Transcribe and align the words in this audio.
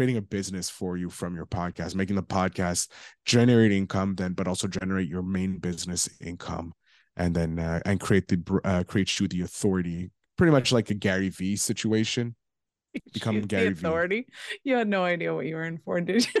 creating 0.00 0.16
a 0.16 0.22
business 0.22 0.70
for 0.70 0.96
you 0.96 1.10
from 1.10 1.36
your 1.36 1.44
podcast, 1.44 1.94
making 1.94 2.16
the 2.16 2.22
podcast 2.22 2.88
generate 3.26 3.70
income, 3.70 4.14
then 4.14 4.32
but 4.32 4.48
also 4.48 4.66
generate 4.66 5.06
your 5.06 5.20
main 5.20 5.58
business 5.58 6.08
income, 6.22 6.72
and 7.18 7.36
then 7.36 7.58
uh, 7.58 7.80
and 7.84 8.00
create 8.00 8.26
the 8.26 8.60
uh, 8.64 8.82
create 8.84 9.20
you 9.20 9.28
the 9.28 9.42
authority, 9.42 10.10
pretty 10.38 10.52
much 10.52 10.72
like 10.72 10.88
a 10.88 10.94
Gary 10.94 11.28
Vee 11.28 11.54
situation. 11.54 12.34
Become 13.12 13.42
Gary 13.42 13.64
the 13.64 13.72
authority. 13.72 14.22
V. 14.22 14.58
You 14.64 14.76
had 14.76 14.88
no 14.88 15.04
idea 15.04 15.34
what 15.34 15.44
you 15.44 15.56
were 15.56 15.64
in 15.64 15.76
for, 15.76 16.00
did 16.00 16.26
you? 16.34 16.40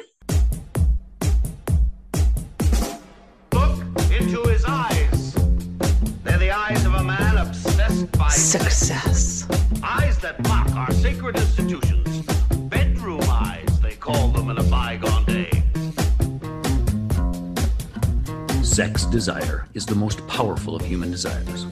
Look 3.52 3.78
into 4.10 4.42
his 4.48 4.64
eyes. 4.64 5.34
They're 6.24 6.38
the 6.38 6.50
eyes 6.50 6.82
of 6.86 6.94
a 6.94 7.04
man 7.04 7.36
obsessed 7.36 8.10
by 8.12 8.30
success. 8.30 9.46
Eyes 9.82 10.18
that 10.20 10.42
mock 10.44 10.74
our 10.76 10.90
sacred 10.92 11.36
institutions. 11.36 12.09
Sex 18.80 19.04
desire 19.04 19.68
is 19.74 19.84
the 19.84 19.94
most 19.94 20.26
powerful 20.26 20.74
of 20.74 20.80
human 20.80 21.10
desires. 21.10 21.66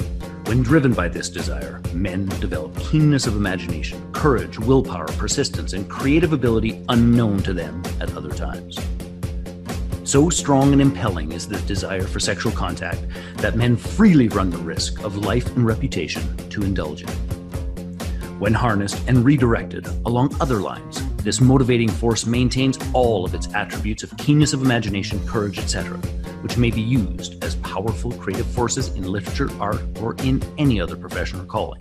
When 0.44 0.62
driven 0.62 0.92
by 0.92 1.08
this 1.08 1.30
desire, 1.30 1.80
men 1.94 2.26
develop 2.38 2.78
keenness 2.78 3.26
of 3.26 3.34
imagination, 3.34 4.12
courage, 4.12 4.58
willpower, 4.58 5.06
persistence, 5.16 5.72
and 5.72 5.88
creative 5.88 6.34
ability 6.34 6.84
unknown 6.90 7.42
to 7.44 7.54
them 7.54 7.82
at 8.02 8.14
other 8.14 8.28
times. 8.28 8.78
So 10.04 10.28
strong 10.28 10.74
and 10.74 10.82
impelling 10.82 11.32
is 11.32 11.48
this 11.48 11.62
desire 11.62 12.06
for 12.06 12.20
sexual 12.20 12.52
contact 12.52 13.00
that 13.38 13.56
men 13.56 13.74
freely 13.74 14.28
run 14.28 14.50
the 14.50 14.58
risk 14.58 15.02
of 15.02 15.16
life 15.16 15.46
and 15.56 15.64
reputation 15.64 16.36
to 16.50 16.60
indulge 16.60 17.04
in. 17.04 17.08
When 18.38 18.52
harnessed 18.52 19.02
and 19.08 19.24
redirected 19.24 19.86
along 20.04 20.36
other 20.42 20.60
lines, 20.60 21.02
this 21.22 21.40
motivating 21.40 21.88
force 21.88 22.26
maintains 22.26 22.78
all 22.92 23.24
of 23.24 23.34
its 23.34 23.48
attributes 23.54 24.02
of 24.02 24.14
keenness 24.18 24.52
of 24.52 24.60
imagination, 24.60 25.26
courage, 25.26 25.58
etc., 25.58 25.98
which 26.42 26.56
may 26.56 26.70
be 26.70 26.80
used 26.80 27.42
as 27.42 27.56
powerful 27.56 28.12
creative 28.12 28.46
forces 28.46 28.88
in 28.88 29.02
literature, 29.02 29.50
art, 29.60 29.82
or 30.00 30.14
in 30.22 30.42
any 30.58 30.80
other 30.80 30.96
profession 30.96 31.40
or 31.40 31.44
calling, 31.44 31.80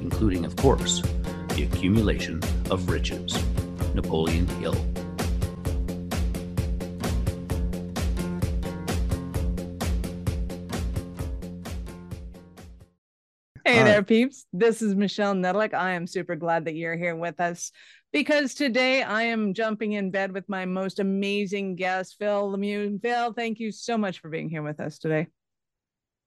including, 0.00 0.44
of 0.44 0.56
course, 0.56 1.02
the 1.54 1.68
accumulation 1.70 2.42
of 2.70 2.88
riches. 2.88 3.38
Napoleon 3.94 4.46
Hill. 4.60 4.74
Hey 13.64 13.84
there, 13.84 14.02
peeps. 14.02 14.46
This 14.52 14.82
is 14.82 14.94
Michelle 14.94 15.34
Nedelec. 15.34 15.74
I 15.74 15.92
am 15.92 16.06
super 16.06 16.34
glad 16.34 16.64
that 16.64 16.74
you're 16.74 16.96
here 16.96 17.14
with 17.14 17.40
us 17.40 17.72
because 18.12 18.54
today 18.54 19.02
I 19.02 19.22
am 19.24 19.54
jumping 19.54 19.92
in 19.92 20.10
bed 20.10 20.32
with 20.32 20.48
my 20.48 20.64
most 20.64 20.98
amazing 20.98 21.76
guest, 21.76 22.16
Phil 22.18 22.52
Lemieux. 22.52 23.00
Phil, 23.00 23.32
thank 23.32 23.60
you 23.60 23.70
so 23.70 23.96
much 23.96 24.20
for 24.20 24.28
being 24.28 24.48
here 24.48 24.62
with 24.62 24.80
us 24.80 24.98
today. 24.98 25.28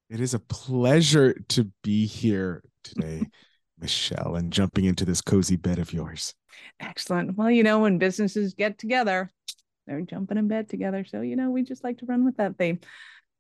It 0.10 0.20
is 0.20 0.34
a 0.34 0.40
pleasure 0.40 1.34
to 1.50 1.70
be 1.82 2.06
here 2.06 2.64
today, 2.84 3.28
Michelle, 3.80 4.36
and 4.36 4.52
jumping 4.52 4.86
into 4.86 5.06
this 5.06 5.22
cozy 5.22 5.56
bed 5.56 5.80
of 5.80 5.92
yours. 5.92 6.34
Excellent. 6.80 7.36
Well, 7.38 7.52
you 7.52 7.64
know, 7.64 7.80
when 7.80 7.98
businesses 7.98 8.54
get 8.54 8.78
together, 8.78 9.30
they're 9.88 10.02
jumping 10.02 10.38
in 10.38 10.48
bed 10.48 10.70
together. 10.70 11.04
So, 11.04 11.22
you 11.22 11.36
know, 11.36 11.50
we 11.50 11.64
just 11.64 11.84
like 11.84 11.98
to 11.98 12.06
run 12.06 12.24
with 12.24 12.38
that 12.38 12.58
theme. 12.58 12.80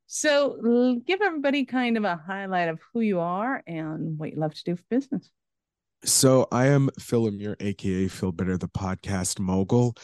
So, 0.07 1.00
give 1.05 1.22
everybody 1.22 1.66
kind 1.66 1.95
of 1.95 2.03
a 2.03 2.17
highlight 2.17 2.69
of 2.69 2.80
who 2.94 3.00
you 3.00 3.19
are 3.19 3.63
and 3.66 4.17
what 4.17 4.31
you 4.31 4.39
love 4.39 4.53
to 4.53 4.63
do 4.63 4.75
for 4.75 4.83
business. 4.89 5.30
So 6.06 6.48
I 6.52 6.68
am 6.68 6.90
Phil 7.00 7.23
Lemieux, 7.23 7.56
aka 7.62 8.09
Phil 8.09 8.34
Better, 8.34 8.58
the 8.58 8.68
podcast 8.68 9.40
mogul. 9.40 9.96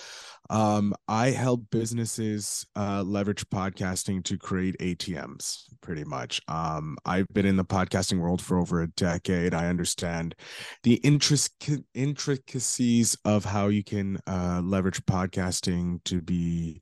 Um, 0.49 0.95
I 1.09 1.31
help 1.31 1.63
businesses 1.71 2.65
uh, 2.77 3.03
leverage 3.03 3.45
podcasting 3.49 4.23
to 4.23 4.37
create 4.37 4.77
ATMs, 4.79 5.65
pretty 5.81 6.05
much. 6.05 6.41
Um, 6.47 6.97
I've 7.05 7.27
been 7.33 7.45
in 7.45 7.57
the 7.57 7.65
podcasting 7.65 8.19
world 8.19 8.41
for 8.41 8.57
over 8.57 8.81
a 8.81 8.87
decade. 8.87 9.53
I 9.53 9.67
understand 9.67 10.35
the 10.83 11.01
intric- 11.03 11.83
intricacies 11.93 13.17
of 13.25 13.43
how 13.43 13.67
you 13.67 13.83
can 13.83 14.19
uh, 14.25 14.61
leverage 14.63 15.05
podcasting 15.05 16.01
to 16.05 16.21
be 16.21 16.81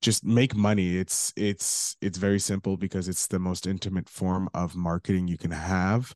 just 0.00 0.24
make 0.24 0.56
money 0.56 0.96
it's 0.96 1.32
it's 1.36 1.96
it's 2.00 2.18
very 2.18 2.40
simple 2.40 2.76
because 2.76 3.06
it's 3.06 3.28
the 3.28 3.38
most 3.38 3.68
intimate 3.68 4.08
form 4.08 4.48
of 4.52 4.74
marketing 4.74 5.28
you 5.28 5.38
can 5.38 5.52
have 5.52 6.12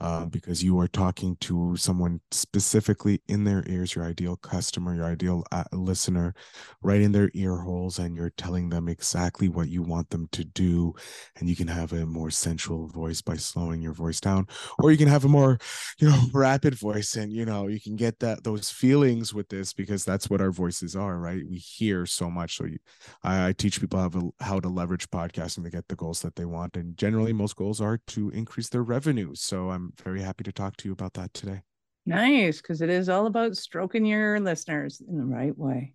uh, 0.00 0.24
because 0.24 0.62
you 0.64 0.78
are 0.78 0.88
talking 0.88 1.36
to 1.40 1.76
someone 1.76 2.20
specifically 2.30 3.20
in 3.28 3.44
their 3.44 3.62
ears, 3.66 3.94
your 3.94 4.04
ideal 4.04 4.36
customer, 4.36 4.94
your 4.94 5.04
ideal 5.04 5.44
uh, 5.52 5.64
listener, 5.72 6.34
right 6.82 7.00
in 7.00 7.12
their 7.12 7.30
ear 7.34 7.56
holes, 7.58 7.98
and 7.98 8.16
you're 8.16 8.30
telling 8.30 8.70
them 8.70 8.88
exactly 8.88 9.48
what 9.48 9.68
you 9.68 9.82
want 9.82 10.08
them 10.10 10.26
to 10.32 10.44
do. 10.44 10.94
And 11.36 11.48
you 11.48 11.56
can 11.56 11.68
have 11.68 11.92
a 11.92 12.06
more 12.06 12.30
sensual 12.30 12.88
voice 12.88 13.20
by 13.20 13.36
slowing 13.36 13.82
your 13.82 13.92
voice 13.92 14.20
down, 14.20 14.46
or 14.78 14.90
you 14.90 14.96
can 14.96 15.08
have 15.08 15.24
a 15.24 15.28
more, 15.28 15.58
you 15.98 16.08
know, 16.08 16.20
rapid 16.32 16.74
voice, 16.74 17.16
and 17.16 17.32
you 17.32 17.44
know, 17.44 17.66
you 17.66 17.80
can 17.80 17.96
get 17.96 18.20
that 18.20 18.44
those 18.44 18.70
feelings 18.70 19.34
with 19.34 19.48
this 19.48 19.72
because 19.72 20.04
that's 20.04 20.30
what 20.30 20.40
our 20.40 20.50
voices 20.50 20.96
are, 20.96 21.18
right? 21.18 21.42
We 21.48 21.58
hear 21.58 22.06
so 22.06 22.30
much. 22.30 22.56
So 22.56 22.64
you, 22.64 22.78
I, 23.22 23.48
I 23.48 23.52
teach 23.52 23.80
people 23.80 23.98
how, 23.98 24.32
how 24.40 24.60
to 24.60 24.68
leverage 24.68 25.10
podcasting 25.10 25.64
to 25.64 25.70
get 25.70 25.88
the 25.88 25.96
goals 25.96 26.22
that 26.22 26.36
they 26.36 26.44
want, 26.44 26.76
and 26.76 26.96
generally, 26.96 27.32
most 27.32 27.56
goals 27.56 27.80
are 27.80 27.98
to 28.08 28.30
increase 28.30 28.68
their 28.70 28.82
revenue. 28.82 29.34
So 29.34 29.70
I'm 29.70 29.89
very 30.02 30.22
happy 30.22 30.44
to 30.44 30.52
talk 30.52 30.76
to 30.78 30.88
you 30.88 30.92
about 30.92 31.14
that 31.14 31.34
today. 31.34 31.62
Nice, 32.06 32.60
because 32.60 32.80
it 32.80 32.90
is 32.90 33.08
all 33.08 33.26
about 33.26 33.56
stroking 33.56 34.04
your 34.04 34.40
listeners 34.40 35.00
in 35.06 35.18
the 35.18 35.24
right 35.24 35.56
way. 35.56 35.92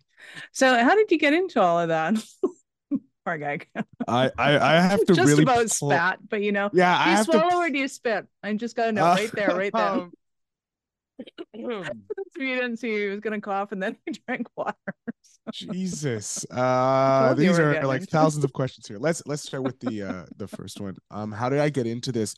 So, 0.52 0.82
how 0.82 0.94
did 0.94 1.10
you 1.10 1.18
get 1.18 1.34
into 1.34 1.60
all 1.60 1.80
of 1.80 1.88
that? 1.88 2.14
Poor 3.24 3.38
guy. 3.38 3.58
I, 4.06 4.30
I, 4.38 4.58
I 4.58 4.72
have 4.80 5.04
to 5.04 5.14
just 5.14 5.28
really 5.28 5.42
about 5.42 5.68
pull... 5.78 5.90
spat, 5.90 6.20
but 6.28 6.42
you 6.42 6.52
know, 6.52 6.70
yeah, 6.72 7.04
do 7.04 7.10
you 7.10 7.16
I 7.16 7.22
swallow 7.22 7.50
to... 7.50 7.56
or 7.56 7.70
do 7.70 7.78
you 7.78 7.88
spit? 7.88 8.26
I'm 8.42 8.58
just 8.58 8.76
got 8.76 8.86
to 8.86 8.92
know 8.92 9.04
uh, 9.04 9.14
right 9.14 9.32
there, 9.32 9.56
right 9.56 9.72
there. 9.72 9.82
Um, 9.82 10.12
you 11.54 11.84
didn't 12.36 12.76
see, 12.76 12.92
he 12.92 13.06
was 13.08 13.20
gonna 13.20 13.40
cough 13.40 13.72
and 13.72 13.82
then 13.82 13.96
he 14.04 14.12
drank 14.26 14.48
water. 14.56 14.76
Jesus, 15.52 16.44
uh, 16.50 17.34
these 17.34 17.58
are 17.58 17.84
like 17.84 18.02
thousands 18.04 18.44
of 18.44 18.52
questions 18.52 18.86
here. 18.86 18.98
Let's 18.98 19.22
let's 19.26 19.42
start 19.42 19.62
with 19.62 19.78
the 19.80 20.02
uh 20.02 20.26
the 20.36 20.48
first 20.48 20.80
one. 20.80 20.96
Um, 21.10 21.32
how 21.32 21.48
did 21.48 21.60
I 21.60 21.68
get 21.68 21.86
into 21.86 22.12
this? 22.12 22.34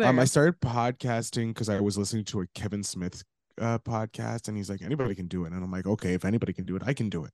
Um, 0.00 0.18
I 0.18 0.24
started 0.24 0.60
podcasting 0.60 1.48
because 1.48 1.68
I 1.68 1.80
was 1.80 1.98
listening 1.98 2.24
to 2.26 2.40
a 2.40 2.46
Kevin 2.54 2.82
Smith 2.82 3.22
uh, 3.60 3.78
podcast, 3.78 4.48
and 4.48 4.56
he's 4.56 4.70
like, 4.70 4.82
anybody 4.82 5.14
can 5.14 5.28
do 5.28 5.44
it, 5.44 5.52
and 5.52 5.62
I'm 5.62 5.70
like, 5.70 5.86
okay, 5.86 6.14
if 6.14 6.24
anybody 6.24 6.52
can 6.52 6.64
do 6.64 6.76
it, 6.76 6.82
I 6.86 6.94
can 6.94 7.08
do 7.08 7.24
it. 7.24 7.32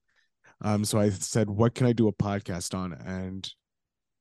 Um, 0.61 0.83
so 0.83 0.99
I 0.99 1.09
said, 1.09 1.49
what 1.49 1.73
can 1.75 1.87
I 1.87 1.93
do 1.93 2.07
a 2.07 2.13
podcast 2.13 2.77
on? 2.77 2.93
And 2.93 3.49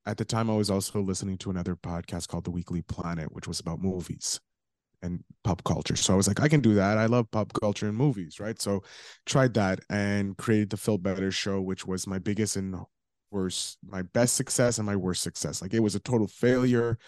at 0.06 0.16
the 0.16 0.24
time, 0.24 0.48
I 0.50 0.56
was 0.56 0.70
also 0.70 1.00
listening 1.00 1.36
to 1.38 1.50
another 1.50 1.74
podcast 1.74 2.28
called 2.28 2.44
The 2.44 2.50
Weekly 2.50 2.82
Planet, 2.82 3.32
which 3.32 3.48
was 3.48 3.60
about 3.60 3.80
movies 3.80 4.40
and 5.02 5.22
pop 5.44 5.62
culture. 5.64 5.96
So 5.96 6.12
I 6.12 6.16
was 6.16 6.28
like, 6.28 6.40
I 6.40 6.48
can 6.48 6.60
do 6.60 6.74
that. 6.74 6.98
I 6.98 7.06
love 7.06 7.30
pop 7.30 7.52
culture 7.60 7.88
and 7.88 7.96
movies, 7.96 8.40
right? 8.40 8.60
So 8.60 8.82
tried 9.26 9.54
that 9.54 9.80
and 9.90 10.36
created 10.36 10.70
the 10.70 10.76
Phil 10.76 10.98
Better 10.98 11.30
show, 11.30 11.60
which 11.60 11.86
was 11.86 12.06
my 12.06 12.18
biggest 12.18 12.56
and 12.56 12.76
worst, 13.30 13.78
my 13.84 14.02
best 14.02 14.36
success 14.36 14.78
and 14.78 14.86
my 14.86 14.96
worst 14.96 15.22
success. 15.22 15.60
Like 15.60 15.74
it 15.74 15.80
was 15.80 15.94
a 15.94 16.00
total 16.00 16.26
failure 16.26 16.98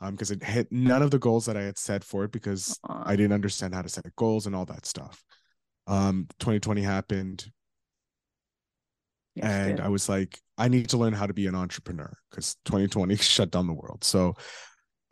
um 0.00 0.12
because 0.12 0.30
it 0.30 0.42
hit 0.42 0.70
none 0.70 1.02
of 1.02 1.10
the 1.10 1.18
goals 1.18 1.46
that 1.46 1.56
I 1.56 1.62
had 1.62 1.78
set 1.78 2.04
for 2.04 2.24
it 2.24 2.32
because 2.32 2.78
Aww. 2.86 3.02
I 3.06 3.16
didn't 3.16 3.32
understand 3.32 3.74
how 3.74 3.82
to 3.82 3.88
set 3.88 4.04
goals 4.16 4.46
and 4.46 4.54
all 4.54 4.66
that 4.66 4.86
stuff. 4.86 5.22
Um 5.86 6.26
2020 6.38 6.82
happened 6.82 7.50
yes, 9.34 9.44
and 9.44 9.80
I 9.80 9.88
was 9.88 10.08
like 10.08 10.40
I 10.56 10.68
need 10.68 10.88
to 10.90 10.96
learn 10.96 11.12
how 11.12 11.26
to 11.26 11.34
be 11.34 11.46
an 11.46 11.54
entrepreneur 11.54 12.16
cuz 12.30 12.56
2020 12.64 13.16
shut 13.16 13.50
down 13.50 13.66
the 13.66 13.72
world. 13.72 14.04
So 14.04 14.34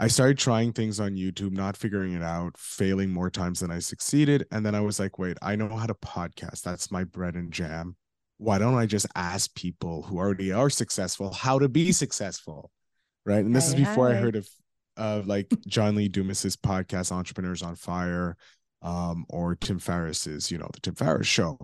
I 0.03 0.09
started 0.09 0.37
trying 0.37 0.73
things 0.73 0.99
on 0.99 1.13
YouTube, 1.13 1.53
not 1.53 1.77
figuring 1.77 2.15
it 2.15 2.25
out, 2.25 2.59
failing 2.59 3.11
more 3.13 3.31
times 3.31 3.61
than 3.61 3.71
I 3.71 3.79
succeeded. 3.79 4.45
And 4.51 4.67
then 4.67 4.75
I 4.75 4.81
was 4.81 4.99
like, 4.99 5.17
wait, 5.17 5.39
I 5.41 5.55
know 5.55 5.69
how 5.69 5.87
to 5.87 5.95
podcast. 5.95 6.63
That's 6.63 6.91
my 6.91 7.05
bread 7.05 7.37
and 7.37 7.53
jam. 7.53 7.95
Why 8.39 8.59
don't 8.59 8.75
I 8.75 8.87
just 8.87 9.07
ask 9.15 9.55
people 9.55 10.03
who 10.03 10.19
already 10.19 10.51
are 10.51 10.71
successful 10.71 11.33
how 11.33 11.61
to 11.61 11.69
be 11.69 11.93
successful? 11.93 12.73
Right. 13.25 13.45
And 13.45 13.55
this 13.55 13.69
is 13.69 13.77
before 13.77 14.09
I 14.11 14.15
heard 14.15 14.35
of 14.35 14.49
of 15.03 15.27
like 15.27 15.53
John 15.67 15.97
Lee 15.97 16.09
Dumas's 16.09 16.57
podcast, 16.57 17.11
Entrepreneurs 17.11 17.63
on 17.63 17.75
Fire, 17.75 18.37
um, 18.83 19.27
or 19.29 19.57
Tim 19.57 19.81
Ferriss's, 19.81 20.51
you 20.51 20.59
know, 20.59 20.69
the 20.73 20.81
Tim 20.81 20.95
Ferriss 20.95 21.27
show. 21.27 21.59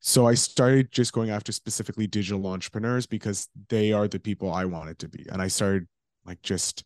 So 0.00 0.26
I 0.26 0.34
started 0.34 0.92
just 0.92 1.12
going 1.12 1.30
after 1.30 1.52
specifically 1.52 2.06
digital 2.06 2.46
entrepreneurs 2.46 3.06
because 3.06 3.48
they 3.68 3.92
are 3.92 4.08
the 4.08 4.18
people 4.18 4.52
I 4.52 4.66
wanted 4.66 4.98
to 4.98 5.08
be. 5.08 5.24
And 5.32 5.40
I 5.40 5.48
started 5.48 5.86
like 6.26 6.42
just 6.42 6.84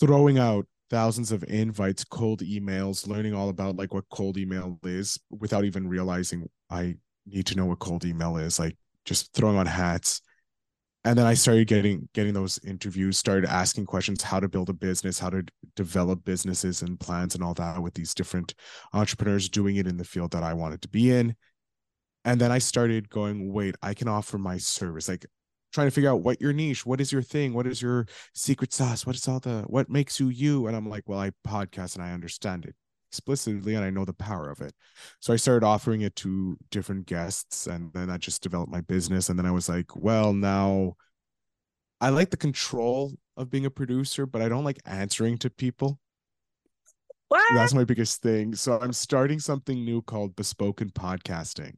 throwing 0.00 0.38
out 0.38 0.66
thousands 0.88 1.32
of 1.32 1.44
invites, 1.44 2.04
cold 2.04 2.40
emails, 2.40 3.06
learning 3.06 3.34
all 3.34 3.50
about 3.50 3.76
like 3.76 3.92
what 3.92 4.08
cold 4.10 4.38
email 4.38 4.78
is 4.84 5.20
without 5.30 5.64
even 5.64 5.86
realizing 5.86 6.48
I 6.70 6.94
need 7.26 7.46
to 7.46 7.56
know 7.56 7.66
what 7.66 7.78
cold 7.78 8.06
email 8.06 8.38
is, 8.38 8.58
like 8.58 8.76
just 9.04 9.34
throwing 9.34 9.58
on 9.58 9.66
hats 9.66 10.22
and 11.08 11.18
then 11.18 11.26
i 11.26 11.34
started 11.34 11.66
getting 11.66 12.08
getting 12.12 12.34
those 12.34 12.58
interviews 12.64 13.18
started 13.18 13.48
asking 13.48 13.86
questions 13.86 14.22
how 14.22 14.38
to 14.38 14.48
build 14.48 14.68
a 14.68 14.72
business 14.72 15.18
how 15.18 15.30
to 15.30 15.42
develop 15.74 16.24
businesses 16.24 16.82
and 16.82 17.00
plans 17.00 17.34
and 17.34 17.42
all 17.42 17.54
that 17.54 17.82
with 17.82 17.94
these 17.94 18.14
different 18.14 18.54
entrepreneurs 18.92 19.48
doing 19.48 19.76
it 19.76 19.86
in 19.86 19.96
the 19.96 20.04
field 20.04 20.30
that 20.30 20.42
i 20.42 20.52
wanted 20.52 20.80
to 20.82 20.88
be 20.88 21.10
in 21.10 21.34
and 22.24 22.38
then 22.38 22.52
I 22.52 22.58
started 22.58 23.08
going, 23.08 23.52
wait, 23.54 23.76
I 23.82 23.94
can 23.94 24.06
offer 24.06 24.36
my 24.36 24.58
service. 24.58 25.08
Like 25.08 25.24
trying 25.72 25.86
to 25.86 25.90
figure 25.90 26.10
out 26.10 26.20
what 26.20 26.40
your 26.40 26.52
niche, 26.52 26.84
what 26.84 27.00
is 27.00 27.10
your 27.10 27.22
thing, 27.22 27.54
what 27.54 27.66
is 27.66 27.80
your 27.80 28.06
secret 28.34 28.72
sauce, 28.72 29.06
what 29.06 29.16
is 29.16 29.26
all 29.26 29.40
the 29.40 29.62
what 29.66 29.88
makes 29.88 30.20
you 30.20 30.28
you? 30.28 30.66
And 30.66 30.76
I'm 30.76 30.88
like, 30.88 31.04
well, 31.06 31.20
I 31.20 31.30
podcast 31.46 31.94
and 31.94 32.04
I 32.04 32.12
understand 32.12 32.66
it 32.66 32.74
explicitly 33.10 33.74
and 33.74 33.84
I 33.84 33.90
know 33.90 34.04
the 34.04 34.12
power 34.12 34.50
of 34.50 34.60
it. 34.60 34.72
So 35.20 35.32
I 35.32 35.36
started 35.36 35.66
offering 35.66 36.02
it 36.02 36.14
to 36.16 36.56
different 36.70 37.06
guests 37.06 37.66
and 37.66 37.92
then 37.92 38.10
I 38.10 38.18
just 38.18 38.42
developed 38.42 38.70
my 38.70 38.82
business. 38.82 39.28
And 39.28 39.38
then 39.38 39.46
I 39.46 39.50
was 39.50 39.68
like, 39.68 39.96
well, 39.96 40.32
now 40.32 40.94
I 42.00 42.10
like 42.10 42.30
the 42.30 42.36
control 42.36 43.12
of 43.36 43.50
being 43.50 43.66
a 43.66 43.70
producer, 43.70 44.26
but 44.26 44.42
I 44.42 44.48
don't 44.48 44.64
like 44.64 44.78
answering 44.86 45.38
to 45.38 45.50
people. 45.50 45.98
What? 47.28 47.42
That's 47.54 47.74
my 47.74 47.84
biggest 47.84 48.22
thing. 48.22 48.54
So 48.54 48.78
I'm 48.80 48.92
starting 48.92 49.38
something 49.38 49.84
new 49.84 50.02
called 50.02 50.36
Bespoken 50.36 50.90
Podcasting. 50.90 51.74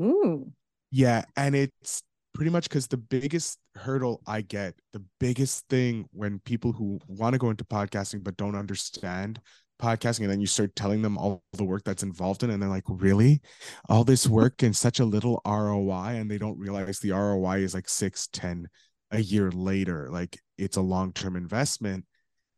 Ooh. 0.00 0.52
Yeah. 0.90 1.24
And 1.36 1.54
it's 1.54 2.02
pretty 2.34 2.50
much 2.50 2.68
because 2.68 2.86
the 2.86 2.96
biggest 2.98 3.58
hurdle 3.74 4.20
I 4.26 4.42
get, 4.42 4.74
the 4.92 5.02
biggest 5.18 5.66
thing 5.68 6.06
when 6.12 6.38
people 6.40 6.72
who 6.72 7.00
want 7.06 7.32
to 7.32 7.38
go 7.38 7.50
into 7.50 7.64
podcasting 7.64 8.22
but 8.22 8.36
don't 8.36 8.54
understand 8.54 9.40
podcasting 9.80 10.20
and 10.20 10.30
then 10.30 10.40
you 10.40 10.46
start 10.46 10.74
telling 10.76 11.02
them 11.02 11.18
all 11.18 11.42
the 11.52 11.64
work 11.64 11.82
that's 11.84 12.02
involved 12.02 12.42
in 12.42 12.50
it, 12.50 12.54
and 12.54 12.62
they're 12.62 12.68
like 12.68 12.84
really? 12.88 13.40
All 13.88 14.04
this 14.04 14.26
work 14.26 14.62
and 14.62 14.74
such 14.74 15.00
a 15.00 15.04
little 15.04 15.40
roi 15.46 16.14
and 16.16 16.30
they 16.30 16.38
don't 16.38 16.58
realize 16.58 16.98
the 16.98 17.12
roi 17.12 17.58
is 17.58 17.74
like 17.74 17.88
six 17.88 18.28
ten 18.32 18.68
a 19.10 19.20
year 19.20 19.50
later. 19.50 20.08
Like 20.10 20.38
it's 20.58 20.76
a 20.76 20.82
long-term 20.82 21.36
investment 21.36 22.04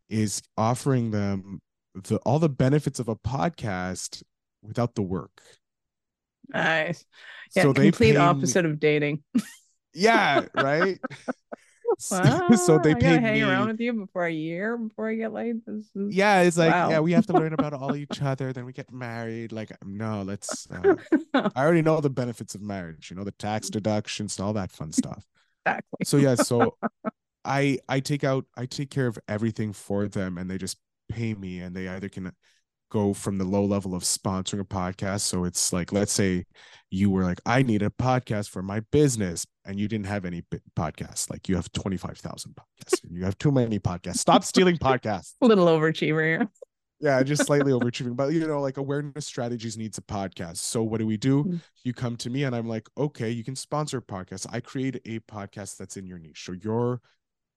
is 0.09 0.43
offering 0.57 1.11
them 1.11 1.61
the 1.95 2.17
all 2.19 2.39
the 2.39 2.49
benefits 2.49 2.99
of 2.99 3.09
a 3.09 3.17
podcast 3.17 4.23
without 4.63 4.95
the 4.95 5.03
work. 5.03 5.43
Nice. 6.49 7.05
Yeah 7.55 7.63
so 7.63 7.75
complete 7.75 8.17
opposite 8.17 8.65
of 8.65 8.81
dating. 8.81 9.23
Yeah 9.95 10.45
right 10.55 10.99
Wow, 12.11 12.49
so 12.57 12.79
they 12.79 12.95
pay 12.95 13.19
hang 13.19 13.35
me. 13.35 13.43
around 13.43 13.69
with 13.69 13.81
you 13.81 13.93
before 13.93 14.27
a 14.27 14.33
year 14.33 14.77
before 14.77 15.09
I 15.09 15.15
get 15.15 15.33
laid. 15.33 15.57
Is... 15.67 15.91
Yeah, 15.95 16.43
it's 16.43 16.59
like 16.59 16.73
wow. 16.73 16.91
yeah, 16.91 17.01
we 17.01 17.13
have 17.13 17.27
to 17.27 17.33
learn 17.33 17.53
about 17.53 17.73
all 17.73 17.97
each 17.97 18.21
other. 18.23 18.53
Then 18.53 18.65
we 18.65 18.73
get 18.73 18.93
married. 18.93 19.53
Like 19.53 19.73
no, 19.85 20.23
let's. 20.23 20.69
Uh, 20.71 20.97
I 21.35 21.63
already 21.63 21.83
know 21.83 22.01
the 22.01 22.11
benefits 22.11 22.55
of 22.55 22.63
marriage. 22.63 23.11
You 23.11 23.17
know 23.17 23.25
the 23.25 23.33
tax 23.33 23.71
deductions 23.71 24.39
and 24.39 24.47
all 24.47 24.53
that 24.55 24.71
fun 24.71 24.93
stuff. 24.93 25.25
Exactly. 25.67 26.05
So 26.05 26.17
yeah, 26.17 26.35
so 26.35 26.77
I 27.45 27.79
I 27.89 28.01
take 28.01 28.25
out 28.25 28.45
I 28.57 28.67
take 28.67 28.91
care 28.91 29.07
of 29.07 29.19
everything 29.29 29.73
for 29.73 30.09
them, 30.09 30.39
and 30.39 30.51
they 30.51 30.59
just 30.59 30.79
pay 31.09 31.35
me, 31.35 31.61
and 31.61 31.75
they 31.75 31.89
either 31.89 32.09
can 32.09 32.33
go 32.91 33.13
from 33.13 33.39
the 33.39 33.45
low 33.45 33.65
level 33.65 33.95
of 33.95 34.03
sponsoring 34.03 34.61
a 34.61 34.65
podcast. 34.65 35.21
So 35.21 35.45
it's 35.45 35.73
like, 35.73 35.93
let's 35.93 36.13
say 36.13 36.45
you 36.91 37.11
were 37.11 37.23
like, 37.23 37.41
I 37.45 37.63
need 37.63 37.83
a 37.83 37.91
podcast 37.91 38.49
for 38.49 38.63
my 38.63 38.81
business, 38.93 39.47
and 39.65 39.79
you 39.79 39.89
didn't 39.89 40.07
have 40.07 40.25
any 40.25 40.43
podcasts. 40.77 41.31
Like 41.31 41.49
you 41.49 41.57
have 41.57 41.71
25,000 41.73 42.55
podcasts. 42.57 43.01
you 43.11 43.25
have 43.25 43.37
too 43.39 43.53
many 43.53 43.79
podcasts. 43.79 44.19
Stop 44.19 44.45
stealing 44.45 44.77
podcasts. 44.79 45.35
A 45.41 45.47
little 45.47 45.67
overachiever. 45.67 46.49
yeah, 47.01 47.23
just 47.23 47.45
slightly 47.47 47.73
overachieving. 47.79 48.17
But 48.17 48.33
you 48.33 48.47
know, 48.47 48.61
like 48.61 48.79
awareness 48.79 49.27
strategies 49.27 49.77
needs 49.77 49.99
a 49.99 50.03
podcast. 50.03 50.59
So 50.59 50.83
what 50.83 50.99
do 50.99 51.07
we 51.07 51.17
do? 51.17 51.45
Mm-hmm. 51.45 51.57
You 51.85 51.93
come 51.93 52.17
to 52.17 52.31
me 52.31 52.45
and 52.45 52.57
I'm 52.57 52.69
like, 52.69 52.89
okay, 52.97 53.31
you 53.31 53.45
can 53.45 53.57
sponsor 53.57 54.01
podcasts. 54.01 54.47
I 54.51 54.61
create 54.61 54.97
a 55.05 55.21
podcast 55.21 55.77
that's 55.77 55.97
in 55.97 56.07
your 56.07 56.19
niche. 56.19 56.45
So 56.45 56.53
your 56.53 57.01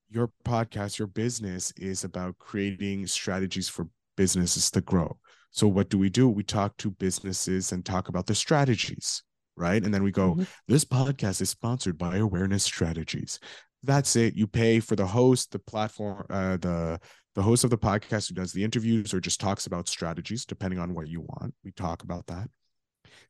your 0.10 0.30
podcast, 0.44 1.00
your 1.00 1.07
business 1.07 1.72
is 1.77 2.04
about 2.04 2.38
creating 2.38 3.07
strategies 3.07 3.69
for 3.69 3.88
businesses 4.16 4.72
to 4.72 4.81
grow. 4.81 5.18
So 5.52 5.68
what 5.68 5.90
do 5.90 5.98
we 5.98 6.10
do? 6.10 6.30
We 6.30 6.44
talk 6.44 6.78
to 6.78 6.92
businesses 6.92 7.72
and 7.72 7.86
talk 7.86 8.08
about 8.08 8.25
the 8.25 8.36
strategies, 8.36 9.24
right? 9.56 9.84
And 9.84 9.94
then 9.94 10.04
we 10.04 10.12
go, 10.12 10.31
mm-hmm. 10.31 10.44
this 10.68 10.86
podcast 10.86 11.42
is 11.42 11.50
sponsored 11.50 11.98
by 11.98 12.18
Awareness 12.18 12.63
Strategies. 12.63 13.40
That's 13.84 14.16
it. 14.16 14.36
You 14.36 14.48
pay 14.48 14.80
for 14.80 14.96
the 14.96 15.08
host, 15.08 15.52
the 15.52 15.60
platform, 15.60 16.25
uh, 16.30 16.58
the 16.58 17.00
the 17.34 17.42
host 17.42 17.63
of 17.63 17.69
the 17.69 17.78
podcast 17.78 18.28
who 18.28 18.36
does 18.36 18.52
the 18.52 18.63
interviews 18.63 19.13
or 19.13 19.22
just 19.22 19.40
talks 19.40 19.66
about 19.66 19.88
strategies, 19.88 20.46
depending 20.46 20.80
on 20.80 20.94
what 20.94 21.08
you 21.08 21.22
want. 21.22 21.54
We 21.63 21.72
talk 21.72 22.04
about 22.04 22.28
that. 22.28 22.50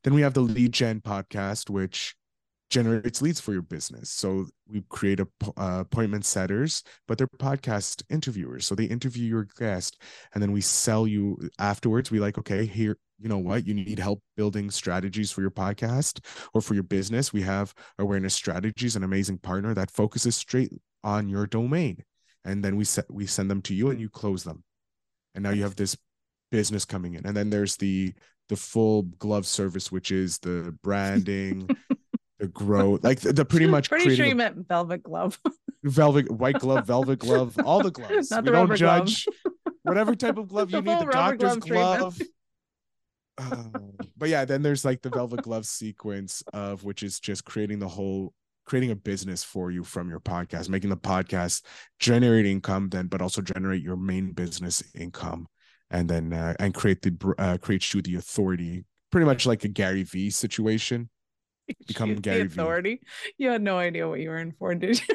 Then 0.02 0.14
we 0.14 0.22
have 0.22 0.34
the 0.34 0.40
lead 0.40 0.72
gen 0.72 1.00
podcast, 1.00 1.70
which 1.70 2.16
generates 2.72 3.20
leads 3.20 3.38
for 3.38 3.52
your 3.52 3.62
business. 3.62 4.10
So 4.10 4.46
we 4.66 4.82
create 4.88 5.20
a, 5.20 5.28
uh, 5.58 5.80
appointment 5.80 6.24
setters, 6.24 6.82
but 7.06 7.18
they're 7.18 7.26
podcast 7.26 8.02
interviewers. 8.08 8.66
So 8.66 8.74
they 8.74 8.86
interview 8.86 9.26
your 9.26 9.46
guest 9.58 10.00
and 10.32 10.42
then 10.42 10.52
we 10.52 10.62
sell 10.62 11.06
you 11.06 11.50
afterwards. 11.58 12.10
We 12.10 12.18
like, 12.18 12.38
okay, 12.38 12.64
here, 12.64 12.96
you 13.18 13.28
know 13.28 13.38
what? 13.38 13.66
You 13.66 13.74
need 13.74 13.98
help 13.98 14.22
building 14.38 14.70
strategies 14.70 15.30
for 15.30 15.42
your 15.42 15.50
podcast 15.50 16.24
or 16.54 16.62
for 16.62 16.72
your 16.72 16.82
business. 16.82 17.30
We 17.30 17.42
have 17.42 17.74
awareness 17.98 18.34
strategies, 18.34 18.96
an 18.96 19.04
amazing 19.04 19.38
partner 19.38 19.74
that 19.74 19.90
focuses 19.90 20.34
straight 20.34 20.72
on 21.04 21.28
your 21.28 21.46
domain. 21.46 22.02
And 22.46 22.64
then 22.64 22.76
we 22.76 22.84
set, 22.86 23.04
we 23.10 23.26
send 23.26 23.50
them 23.50 23.60
to 23.62 23.74
you 23.74 23.90
and 23.90 24.00
you 24.00 24.08
close 24.08 24.44
them. 24.44 24.64
And 25.34 25.42
now 25.42 25.50
you 25.50 25.62
have 25.62 25.76
this 25.76 25.94
business 26.50 26.86
coming 26.86 27.14
in. 27.14 27.26
And 27.26 27.36
then 27.36 27.50
there's 27.50 27.76
the, 27.76 28.14
the 28.48 28.56
full 28.56 29.02
glove 29.02 29.46
service, 29.46 29.92
which 29.92 30.10
is 30.10 30.38
the 30.38 30.74
branding, 30.82 31.68
grow 32.48 32.98
like 33.02 33.20
the, 33.20 33.44
pretty 33.44 33.66
much 33.66 33.88
pretty 33.88 34.14
sure 34.14 34.26
you 34.26 34.34
meant 34.34 34.66
velvet 34.68 35.02
glove. 35.02 35.38
Velvet 35.84 36.30
white 36.30 36.58
glove 36.58 36.86
velvet 36.86 37.18
glove 37.18 37.56
all 37.64 37.82
the 37.82 37.90
gloves. 37.92 38.30
Not 38.30 38.44
we 38.44 38.50
the 38.50 38.56
don't 38.56 38.76
judge. 38.76 39.26
Whatever 39.82 40.14
type 40.14 40.38
of 40.38 40.48
glove 40.48 40.70
you 40.72 40.82
need 40.82 41.00
the 41.00 41.06
doctor's 41.06 41.56
glove, 41.56 41.98
glove. 41.98 42.20
Uh, 43.38 43.64
but 44.16 44.28
yeah 44.28 44.44
then 44.44 44.62
there's 44.62 44.84
like 44.84 45.00
the 45.02 45.08
velvet 45.08 45.42
glove 45.42 45.64
sequence 45.64 46.42
of 46.52 46.84
which 46.84 47.02
is 47.02 47.18
just 47.18 47.44
creating 47.44 47.78
the 47.78 47.88
whole 47.88 48.34
creating 48.66 48.90
a 48.90 48.96
business 48.96 49.42
for 49.42 49.70
you 49.70 49.82
from 49.82 50.10
your 50.10 50.20
podcast 50.20 50.68
making 50.68 50.90
the 50.90 50.96
podcast 50.96 51.62
generate 51.98 52.46
income 52.46 52.90
then 52.90 53.06
but 53.06 53.22
also 53.22 53.40
generate 53.40 53.82
your 53.82 53.96
main 53.96 54.32
business 54.32 54.82
income 54.94 55.46
and 55.90 56.08
then 56.10 56.32
uh, 56.32 56.54
and 56.60 56.74
create 56.74 57.00
the 57.02 57.34
uh, 57.38 57.56
create 57.56 57.94
you 57.94 58.02
the 58.02 58.16
authority 58.16 58.84
pretty 59.10 59.24
much 59.24 59.46
like 59.46 59.64
a 59.64 59.68
gary 59.68 60.02
vee 60.02 60.30
situation 60.30 61.08
become 61.86 62.16
Gary 62.16 62.42
authority. 62.42 63.00
You 63.38 63.50
had 63.50 63.62
no 63.62 63.78
idea 63.78 64.08
what 64.08 64.20
you 64.20 64.30
were 64.30 64.38
in 64.38 64.52
for, 64.52 64.74
did 64.76 65.00
you? 65.08 65.14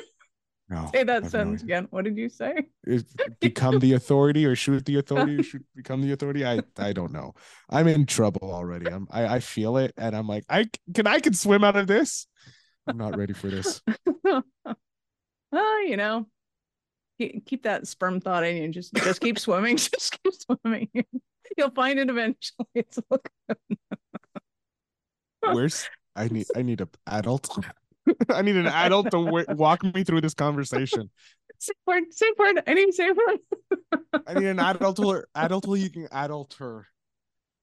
No, 0.70 0.90
say 0.94 1.04
that 1.04 1.32
sentence 1.32 1.62
no 1.62 1.66
again. 1.66 1.88
What 1.92 2.04
did 2.04 2.18
you 2.18 2.28
say? 2.28 2.68
become 3.40 3.80
the 3.80 3.94
authority 3.94 4.46
or 4.46 4.54
shoot 4.54 4.86
the 4.86 5.00
authority 5.00 5.38
or 5.40 5.44
shoot 5.44 5.66
become 5.76 6.02
the 6.02 6.12
authority. 6.12 6.46
I 6.46 6.60
I 6.78 6.92
don't 6.92 7.14
know. 7.14 7.36
I'm 7.70 7.88
in 7.88 8.06
trouble 8.06 8.52
already. 8.52 8.88
I'm 8.88 9.08
I, 9.10 9.36
I 9.36 9.40
feel 9.40 9.78
it 9.78 9.94
and 9.98 10.14
I'm 10.14 10.28
like, 10.28 10.44
I 10.50 10.66
can 10.94 11.08
I 11.08 11.22
can 11.22 11.34
swim 11.34 11.64
out 11.64 11.78
of 11.78 11.88
this. 11.88 12.28
I'm 12.86 12.98
not 12.98 13.18
ready 13.18 13.32
for 13.32 13.48
this. 13.48 13.82
well, 14.24 14.44
you 15.86 15.96
know, 15.96 16.28
keep 17.18 17.64
that 17.64 17.88
sperm 17.88 18.20
thought 18.20 18.46
in 18.46 18.58
you. 18.58 18.68
Just 18.68 18.94
just 18.94 19.22
keep 19.22 19.40
swimming. 19.40 19.78
Just 19.78 20.22
keep 20.22 20.34
swimming. 20.34 20.90
You'll 21.58 21.72
find 21.72 21.98
it 21.98 22.10
eventually. 22.10 22.68
It's 22.76 23.00
Where's 25.42 25.90
I 26.18 26.28
need 26.28 26.48
I 26.56 26.62
need 26.64 26.82
an 26.82 26.90
adult. 27.06 27.58
I 28.30 28.42
need 28.42 28.56
an 28.56 28.68
adult 28.68 29.12
to 29.12 29.24
w- 29.24 29.46
walk 29.50 29.84
me 29.84 30.04
through 30.04 30.22
this 30.22 30.34
conversation. 30.34 31.10
Say 31.60 31.74
word, 31.86 32.04
say 32.12 32.28
word. 32.38 32.64
I 32.68 32.74
need 32.74 32.94
say 32.94 33.10
word. 33.12 33.40
I 34.26 34.34
need 34.34 34.48
an 34.48 34.60
adult 34.60 35.00
or 35.00 35.28
adult 35.36 35.66
who 35.66 35.76
you 35.76 35.90
can 35.90 36.08
adult 36.12 36.56
her. 36.60 36.88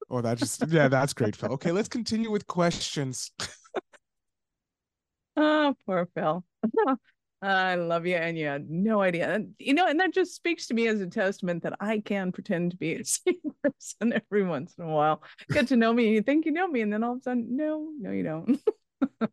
Oh, 0.09 0.21
that 0.21 0.37
just 0.37 0.65
yeah, 0.67 0.87
that's 0.87 1.13
great, 1.13 1.35
Phil. 1.35 1.51
Okay, 1.53 1.71
let's 1.71 1.87
continue 1.87 2.31
with 2.31 2.47
questions. 2.47 3.31
oh, 5.37 5.75
poor 5.85 6.07
Phil. 6.13 6.43
I 7.45 7.75
love 7.75 8.05
you, 8.05 8.15
and 8.15 8.37
you 8.37 8.47
had 8.47 8.69
no 8.69 9.01
idea. 9.01 9.31
And, 9.31 9.53
you 9.59 9.73
know, 9.73 9.87
and 9.87 9.99
that 9.99 10.13
just 10.13 10.35
speaks 10.35 10.67
to 10.67 10.73
me 10.73 10.87
as 10.87 10.99
a 10.99 11.07
testament 11.07 11.63
that 11.63 11.75
I 11.79 11.99
can 11.99 12.31
pretend 12.31 12.71
to 12.71 12.77
be 12.77 12.93
a 12.95 13.05
same 13.05 13.35
person 13.63 14.13
every 14.13 14.43
once 14.43 14.73
in 14.77 14.85
a 14.85 14.89
while. 14.89 15.21
Get 15.51 15.67
to 15.67 15.75
know 15.75 15.93
me, 15.93 16.07
and 16.07 16.15
you 16.15 16.21
think 16.21 16.45
you 16.45 16.51
know 16.51 16.67
me, 16.67 16.81
and 16.81 16.91
then 16.91 17.03
all 17.03 17.13
of 17.13 17.19
a 17.19 17.21
sudden, 17.21 17.55
no, 17.55 17.89
no, 17.99 18.11
you 18.11 18.23
don't. 18.23 18.59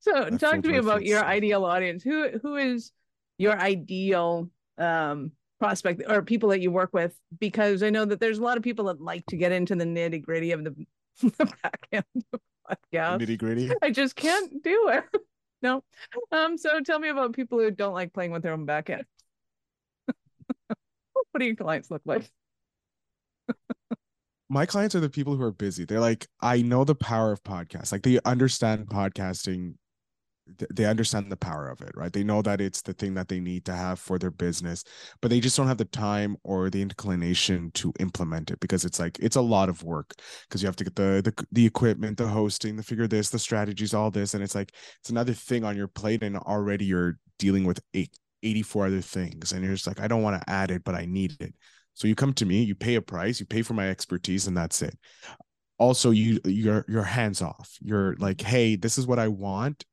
so, 0.00 0.24
that 0.30 0.40
talk 0.40 0.62
to 0.62 0.68
me 0.68 0.78
about 0.78 1.04
your 1.04 1.24
ideal 1.24 1.64
audience. 1.64 2.02
Who 2.02 2.30
who 2.42 2.56
is 2.56 2.90
your 3.38 3.58
ideal 3.58 4.50
um 4.78 5.32
prospect 5.60 6.02
or 6.08 6.22
people 6.22 6.48
that 6.48 6.60
you 6.60 6.72
work 6.72 6.90
with? 6.92 7.14
Because 7.38 7.82
I 7.82 7.90
know 7.90 8.04
that 8.04 8.18
there's 8.18 8.38
a 8.38 8.42
lot 8.42 8.56
of 8.56 8.64
people 8.64 8.86
that 8.86 9.00
like 9.00 9.24
to 9.26 9.36
get 9.36 9.52
into 9.52 9.76
the 9.76 9.84
nitty 9.84 10.22
gritty 10.22 10.50
of 10.50 10.64
the, 10.64 10.74
the 11.22 11.54
back 11.62 11.86
end 11.92 12.04
of 12.32 12.40
podcast. 12.68 13.20
Nitty 13.20 13.38
gritty. 13.38 13.70
I 13.80 13.90
just 13.90 14.16
can't 14.16 14.62
do 14.64 14.88
it 14.88 15.04
no. 15.62 15.82
Um, 16.30 16.58
so 16.58 16.80
tell 16.80 16.98
me 16.98 17.08
about 17.08 17.34
people 17.34 17.58
who 17.58 17.70
don't 17.70 17.94
like 17.94 18.12
playing 18.12 18.32
with 18.32 18.42
their 18.42 18.52
own 18.52 18.64
back 18.64 18.90
end. 18.90 19.04
what 20.66 21.38
do 21.38 21.44
your 21.44 21.56
clients 21.56 21.90
look 21.90 22.02
like? 22.04 22.30
My 24.48 24.66
clients 24.66 24.94
are 24.94 25.00
the 25.00 25.08
people 25.08 25.34
who 25.36 25.42
are 25.42 25.52
busy. 25.52 25.86
They're 25.86 26.00
like, 26.00 26.26
I 26.42 26.60
know 26.60 26.84
the 26.84 26.94
power 26.94 27.32
of 27.32 27.42
podcasts. 27.42 27.90
Like 27.90 28.02
they 28.02 28.20
understand 28.24 28.86
podcasting 28.86 29.76
they 30.70 30.84
understand 30.84 31.30
the 31.30 31.36
power 31.36 31.68
of 31.68 31.80
it, 31.80 31.92
right? 31.94 32.12
They 32.12 32.24
know 32.24 32.42
that 32.42 32.60
it's 32.60 32.82
the 32.82 32.92
thing 32.92 33.14
that 33.14 33.28
they 33.28 33.40
need 33.40 33.64
to 33.66 33.74
have 33.74 33.98
for 33.98 34.18
their 34.18 34.30
business, 34.30 34.84
but 35.20 35.30
they 35.30 35.40
just 35.40 35.56
don't 35.56 35.68
have 35.68 35.78
the 35.78 35.84
time 35.84 36.36
or 36.42 36.68
the 36.68 36.82
inclination 36.82 37.70
to 37.72 37.92
implement 38.00 38.50
it 38.50 38.60
because 38.60 38.84
it's 38.84 38.98
like 38.98 39.18
it's 39.20 39.36
a 39.36 39.40
lot 39.40 39.68
of 39.68 39.82
work 39.82 40.14
because 40.48 40.62
you 40.62 40.66
have 40.66 40.76
to 40.76 40.84
get 40.84 40.96
the, 40.96 41.22
the 41.24 41.46
the 41.52 41.66
equipment, 41.66 42.18
the 42.18 42.26
hosting, 42.26 42.76
the 42.76 42.82
figure 42.82 43.06
this, 43.06 43.30
the 43.30 43.38
strategies, 43.38 43.94
all 43.94 44.10
this, 44.10 44.34
and 44.34 44.42
it's 44.42 44.54
like 44.54 44.72
it's 45.00 45.10
another 45.10 45.32
thing 45.32 45.64
on 45.64 45.76
your 45.76 45.88
plate, 45.88 46.22
and 46.22 46.36
already 46.36 46.84
you're 46.84 47.18
dealing 47.38 47.64
with 47.64 47.80
eight, 47.94 48.16
84 48.42 48.86
other 48.86 49.00
things, 49.00 49.52
and 49.52 49.64
you're 49.64 49.74
just 49.74 49.86
like, 49.86 50.00
I 50.00 50.08
don't 50.08 50.22
want 50.22 50.40
to 50.40 50.50
add 50.50 50.70
it, 50.70 50.84
but 50.84 50.94
I 50.94 51.06
need 51.06 51.36
it. 51.40 51.54
So 51.94 52.08
you 52.08 52.14
come 52.14 52.32
to 52.34 52.46
me, 52.46 52.62
you 52.62 52.74
pay 52.74 52.96
a 52.96 53.02
price, 53.02 53.38
you 53.38 53.46
pay 53.46 53.62
for 53.62 53.74
my 53.74 53.88
expertise, 53.90 54.46
and 54.46 54.56
that's 54.56 54.82
it 54.82 54.96
also 55.78 56.10
you 56.10 56.38
you're 56.44 56.84
you're 56.86 57.02
hands 57.02 57.42
off 57.42 57.76
you're 57.80 58.14
like 58.16 58.36
mm-hmm. 58.36 58.50
hey 58.50 58.76
this 58.76 58.98
is 58.98 59.06
what 59.06 59.18
i 59.18 59.26
want 59.26 59.84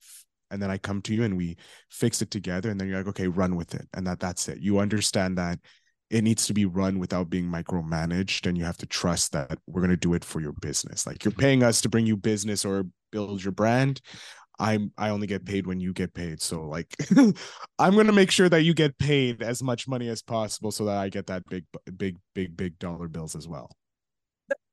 and 0.52 0.62
then 0.62 0.72
I 0.72 0.78
come 0.78 1.02
to 1.04 1.14
you 1.14 1.24
and 1.24 1.38
we 1.38 1.58
fix 1.90 2.22
it 2.22 2.32
together 2.32 2.70
and 2.70 2.80
then 2.80 2.88
you're 2.88 2.98
like 2.98 3.08
okay 3.08 3.28
run 3.28 3.56
with 3.56 3.76
it 3.76 3.88
and 3.94 4.06
that 4.08 4.20
that's 4.20 4.48
it. 4.48 4.60
You 4.60 4.80
understand 4.80 5.38
that 5.38 5.60
it 6.10 6.24
needs 6.24 6.48
to 6.48 6.54
be 6.54 6.66
run 6.66 6.98
without 6.98 7.30
being 7.30 7.46
micromanaged 7.46 8.48
and 8.48 8.58
you 8.58 8.64
have 8.64 8.78
to 8.78 8.88
trust 8.88 9.32
that 9.34 9.60
we're 9.68 9.82
going 9.82 9.92
to 9.92 9.98
do 9.98 10.14
it 10.14 10.26
for 10.26 10.42
your 10.42 10.54
business. 10.54 11.06
Like 11.06 11.24
you're 11.24 11.32
paying 11.32 11.64
us 11.64 11.82
to 11.82 11.90
bring 11.90 12.06
you 12.06 12.18
business 12.18 12.66
or 12.66 12.86
build 13.12 13.44
your 13.44 13.52
brand. 13.52 14.02
I'm 14.62 14.92
i 14.98 15.10
only 15.10 15.28
get 15.28 15.46
paid 15.46 15.68
when 15.68 15.80
you 15.80 15.94
get 15.94 16.14
paid. 16.14 16.42
So 16.42 16.64
like 16.64 16.94
i'm 17.80 17.94
going 17.94 18.08
to 18.08 18.14
make 18.14 18.32
sure 18.32 18.50
that 18.50 18.64
you 18.64 18.74
get 18.74 18.98
paid 18.98 19.42
as 19.42 19.64
much 19.64 19.88
money 19.88 20.10
as 20.10 20.22
possible 20.22 20.72
so 20.72 20.86
that 20.86 20.98
i 20.98 21.10
get 21.10 21.28
that 21.28 21.44
big 21.50 21.66
big 21.96 22.18
big 22.36 22.58
big 22.58 22.78
dollar 22.80 23.08
bills 23.08 23.36
as 23.36 23.48
well. 23.48 23.70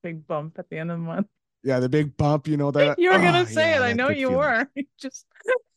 Big 0.02 0.26
bump 0.26 0.59
at 0.59 0.68
the 0.71 0.78
end 0.78 0.90
of 0.90 0.99
the 0.99 1.04
month 1.04 1.26
yeah, 1.66 1.80
the 1.80 1.88
big 1.88 2.16
bump, 2.16 2.46
you 2.46 2.56
know 2.56 2.70
that 2.70 2.96
you 2.96 3.11
were 3.11 3.18
gonna 3.18 3.40
oh, 3.40 3.44
say 3.44 3.70
yeah, 3.70 3.85
it. 3.85 3.88
I 3.88 3.92
know 3.92 4.08
you 4.08 4.28
feeling. 4.28 4.37
were. 4.37 4.68
You 4.76 4.85
just 5.00 5.26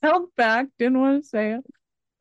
held 0.03 0.29
back, 0.38 0.67
didn't 0.77 1.00
want 1.01 1.24
to 1.24 1.27
say 1.27 1.53
it. 1.53 1.65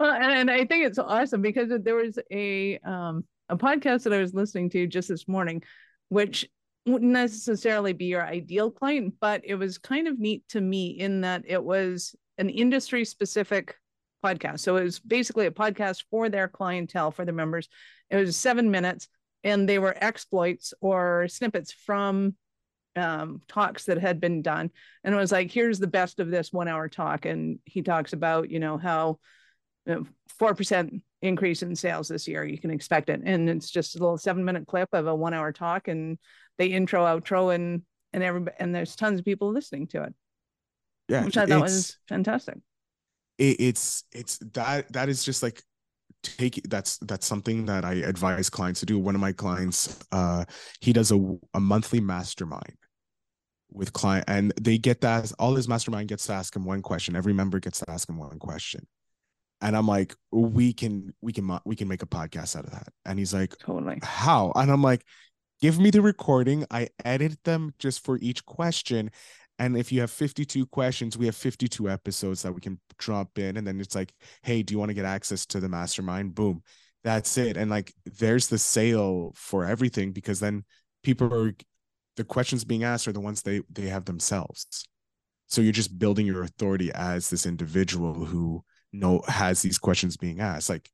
Well, 0.01 0.11
and, 0.11 0.51
I 0.51 0.65
think 0.65 0.87
it's 0.87 0.99
awesome 0.99 1.43
because 1.43 1.69
there 1.83 1.95
was 1.95 2.19
a 2.33 2.79
um 2.79 3.25
a 3.51 3.59
podcast 3.59 4.05
that 4.05 4.15
I 4.15 4.21
was 4.21 4.33
listening 4.33 4.71
to 4.71 4.87
just 4.87 5.11
this 5.11 5.29
morning, 5.29 5.63
which 6.09 6.49
wouldn't 6.87 7.13
necessarily 7.13 7.93
be 7.93 8.07
your 8.07 8.25
ideal 8.25 8.71
client, 8.71 9.15
but 9.21 9.43
it 9.45 9.57
was 9.57 9.77
kind 9.77 10.09
of 10.09 10.19
neat 10.19 10.49
to 10.49 10.61
me 10.63 10.89
in 10.89 11.21
that 11.21 11.43
it 11.47 11.63
was 11.63 12.17
an 12.39 12.49
industry 12.49 13.05
specific 13.05 13.77
podcast. 14.25 14.61
So 14.61 14.77
it 14.77 14.85
was 14.85 14.99
basically 14.99 15.45
a 15.45 15.51
podcast 15.51 16.05
for 16.11 16.31
their 16.31 16.49
clientele, 16.49 17.11
for 17.11 17.27
their 17.27 17.35
members. 17.35 17.69
It 18.09 18.17
was 18.17 18.35
seven 18.35 18.71
minutes 18.71 19.09
and 19.45 19.69
they 19.69 19.79
were 19.79 19.95
exploits 20.01 20.73
or 20.81 21.29
snippets 21.29 21.73
from 21.73 22.35
um, 22.99 23.41
talks 23.49 23.85
that 23.85 23.99
had 23.99 24.21
been 24.21 24.43
done. 24.43 24.71
And 25.05 25.15
it 25.15 25.19
was 25.19 25.33
like 25.33 25.51
here's 25.51 25.79
the 25.79 25.87
best 25.87 26.21
of 26.21 26.31
this 26.31 26.53
one 26.53 26.69
hour 26.69 26.89
talk. 26.89 27.27
And 27.27 27.59
he 27.65 27.83
talks 27.83 28.13
about 28.13 28.51
you 28.51 28.61
know 28.61 28.79
how 28.79 29.19
four 30.39 30.55
percent 30.55 31.03
increase 31.23 31.63
in 31.63 31.75
sales 31.75 32.09
this 32.09 32.29
year. 32.29 32.45
You 32.45 32.59
can 32.59 32.71
expect 32.71 33.09
it. 33.09 33.21
And 33.25 33.49
it's 33.49 33.71
just 33.71 33.97
a 33.97 33.99
little 33.99 34.19
seven 34.19 34.45
minute 34.45 34.67
clip 34.67 34.89
of 34.93 35.07
a 35.07 35.15
one 35.15 35.35
hour 35.35 35.53
talk. 35.53 35.89
And 35.89 36.19
they 36.59 36.67
intro 36.67 37.05
outro 37.05 37.55
and 37.55 37.83
and 38.13 38.23
everybody 38.23 38.57
and 38.59 38.75
there's 38.75 38.97
tons 38.97 39.21
of 39.21 39.25
people 39.25 39.53
listening 39.53 39.87
to 39.89 40.03
it. 40.03 40.15
Yeah 41.09 41.25
which 41.25 41.39
i 41.39 41.47
thought 41.47 41.63
was 41.63 41.97
fantastic. 42.09 42.57
It, 43.39 43.57
it's 43.61 44.05
it's 44.13 44.39
that 44.55 44.93
that 44.93 45.09
is 45.09 45.25
just 45.25 45.43
like 45.43 45.63
take 46.23 46.61
that's 46.69 46.99
that's 46.99 47.27
something 47.27 47.67
that 47.67 47.85
I 47.85 47.95
advise 47.95 48.51
clients 48.51 48.81
to 48.81 48.87
do. 48.87 48.99
One 48.99 49.15
of 49.15 49.21
my 49.21 49.33
clients, 49.33 49.99
uh, 50.13 50.45
he 50.81 50.93
does 50.93 51.13
a, 51.13 51.37
a 51.55 51.61
monthly 51.61 52.01
mastermind 52.01 52.77
with 53.71 53.93
client 53.93 54.25
and 54.29 54.53
they 54.61 54.79
get 54.79 55.01
that 55.03 55.31
all 55.39 55.55
his 55.55 55.69
mastermind 55.69 56.09
gets 56.09 56.27
to 56.27 56.33
ask 56.33 56.55
him 56.55 56.65
one 56.65 56.83
question. 56.83 57.17
Every 57.17 57.33
member 57.33 57.61
gets 57.61 57.81
to 57.81 57.91
ask 57.91 58.09
him 58.09 58.17
one 58.19 58.39
question. 58.39 58.87
And 59.61 59.77
I'm 59.77 59.87
like, 59.87 60.15
we 60.31 60.73
can 60.73 61.13
we 61.21 61.33
can 61.33 61.59
we 61.65 61.77
can 61.77 61.89
make 61.89 62.03
a 62.03 62.07
podcast 62.07 62.57
out 62.57 62.65
of 62.65 62.71
that. 62.71 62.89
And 63.05 63.19
he's 63.19 63.35
like, 63.35 63.57
totally. 63.59 63.99
How? 64.03 64.53
And 64.55 64.71
I'm 64.71 64.83
like, 64.83 65.05
give 65.61 65.79
me 65.79 65.91
the 65.91 66.03
recording. 66.03 66.65
I 66.71 66.89
edit 67.05 67.43
them 67.45 67.75
just 67.79 68.05
for 68.05 68.19
each 68.19 68.45
question. 68.47 69.11
And 69.59 69.77
if 69.77 69.91
you 69.91 70.01
have 70.01 70.11
52 70.11 70.67
questions, 70.67 71.19
we 71.19 71.27
have 71.27 71.35
52 71.35 71.91
episodes 71.91 72.43
that 72.43 72.55
we 72.55 72.61
can 72.61 72.79
drop 72.99 73.37
in. 73.39 73.57
And 73.57 73.67
then 73.67 73.81
it's 73.81 73.97
like, 73.97 74.13
hey, 74.43 74.63
do 74.63 74.73
you 74.73 74.79
want 74.79 74.91
to 74.91 74.95
get 74.95 75.05
access 75.05 75.47
to 75.47 75.61
the 75.61 75.69
mastermind? 75.69 76.37
Boom. 76.37 76.63
That's 77.03 77.37
it. 77.37 77.57
And 77.57 77.69
like, 77.71 77.93
there's 78.05 78.47
the 78.47 78.59
sale 78.59 79.33
for 79.35 79.65
everything 79.65 80.13
because 80.13 80.39
then 80.39 80.65
people 81.03 81.35
are, 81.35 81.53
the 82.19 82.25
questions 82.25 82.65
being 82.65 82.83
asked 82.83 83.07
are 83.07 83.13
the 83.13 83.21
ones 83.21 83.43
they, 83.43 83.63
they 83.71 83.87
have 83.87 84.05
themselves. 84.05 84.85
So 85.47 85.63
you're 85.63 85.73
just 85.73 85.99
building 85.99 86.27
your 86.27 86.43
authority 86.43 86.91
as 86.93 87.31
this 87.31 87.47
individual 87.47 88.13
who 88.13 88.65
know 88.93 89.23
has 89.29 89.63
these 89.63 89.79
questions 89.79 90.17
being 90.17 90.41
asked. 90.41 90.69
Like 90.69 90.91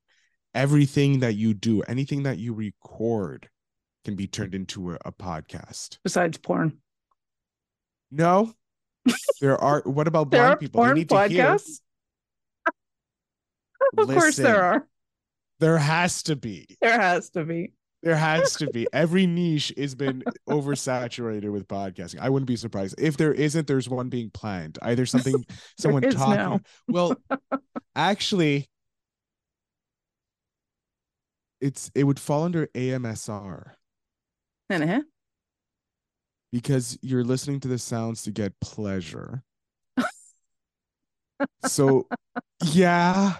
everything 0.54 1.20
that 1.20 1.34
you 1.34 1.54
do, 1.54 1.80
anything 1.82 2.24
that 2.24 2.38
you 2.38 2.52
record 2.52 3.48
can 4.04 4.16
be 4.16 4.26
turned 4.26 4.54
into 4.54 4.92
a, 4.92 4.98
a 5.06 5.12
podcast. 5.12 5.98
Besides 6.04 6.36
porn. 6.36 6.78
No, 8.10 8.52
there 9.40 9.58
are. 9.58 9.80
What 9.86 10.06
about 10.06 10.30
blind 10.30 10.60
people? 10.60 10.84
They 10.84 10.92
need 10.92 11.08
podcasts? 11.08 11.28
to 11.28 11.32
hear. 11.32 11.48
of 13.96 14.08
Listen, 14.08 14.14
course, 14.14 14.36
there 14.36 14.62
are. 14.62 14.86
There 15.58 15.78
has 15.78 16.22
to 16.24 16.36
be. 16.36 16.76
There 16.82 17.00
has 17.00 17.30
to 17.30 17.44
be. 17.44 17.72
There 18.04 18.16
has 18.16 18.54
to 18.56 18.68
be. 18.68 18.86
Every 18.92 19.26
niche 19.26 19.72
has 19.76 19.94
been 19.94 20.22
oversaturated 20.48 21.50
with 21.50 21.66
podcasting. 21.66 22.20
I 22.20 22.28
wouldn't 22.28 22.46
be 22.46 22.56
surprised 22.56 22.94
if 22.98 23.16
there 23.16 23.32
isn't. 23.32 23.66
There's 23.66 23.88
one 23.88 24.10
being 24.10 24.30
planned. 24.30 24.78
Either 24.82 25.06
something 25.06 25.44
someone 25.78 26.02
talking. 26.02 26.34
Now. 26.34 26.60
Well, 26.86 27.16
actually, 27.96 28.68
it's 31.60 31.90
it 31.94 32.04
would 32.04 32.20
fall 32.20 32.44
under 32.44 32.66
AMSR. 32.68 33.70
Uh-huh 34.70 35.00
because 36.54 36.96
you're 37.02 37.24
listening 37.24 37.58
to 37.58 37.66
the 37.66 37.76
sounds 37.76 38.22
to 38.22 38.30
get 38.30 38.52
pleasure. 38.60 39.42
so, 41.66 42.06
yeah, 42.66 43.38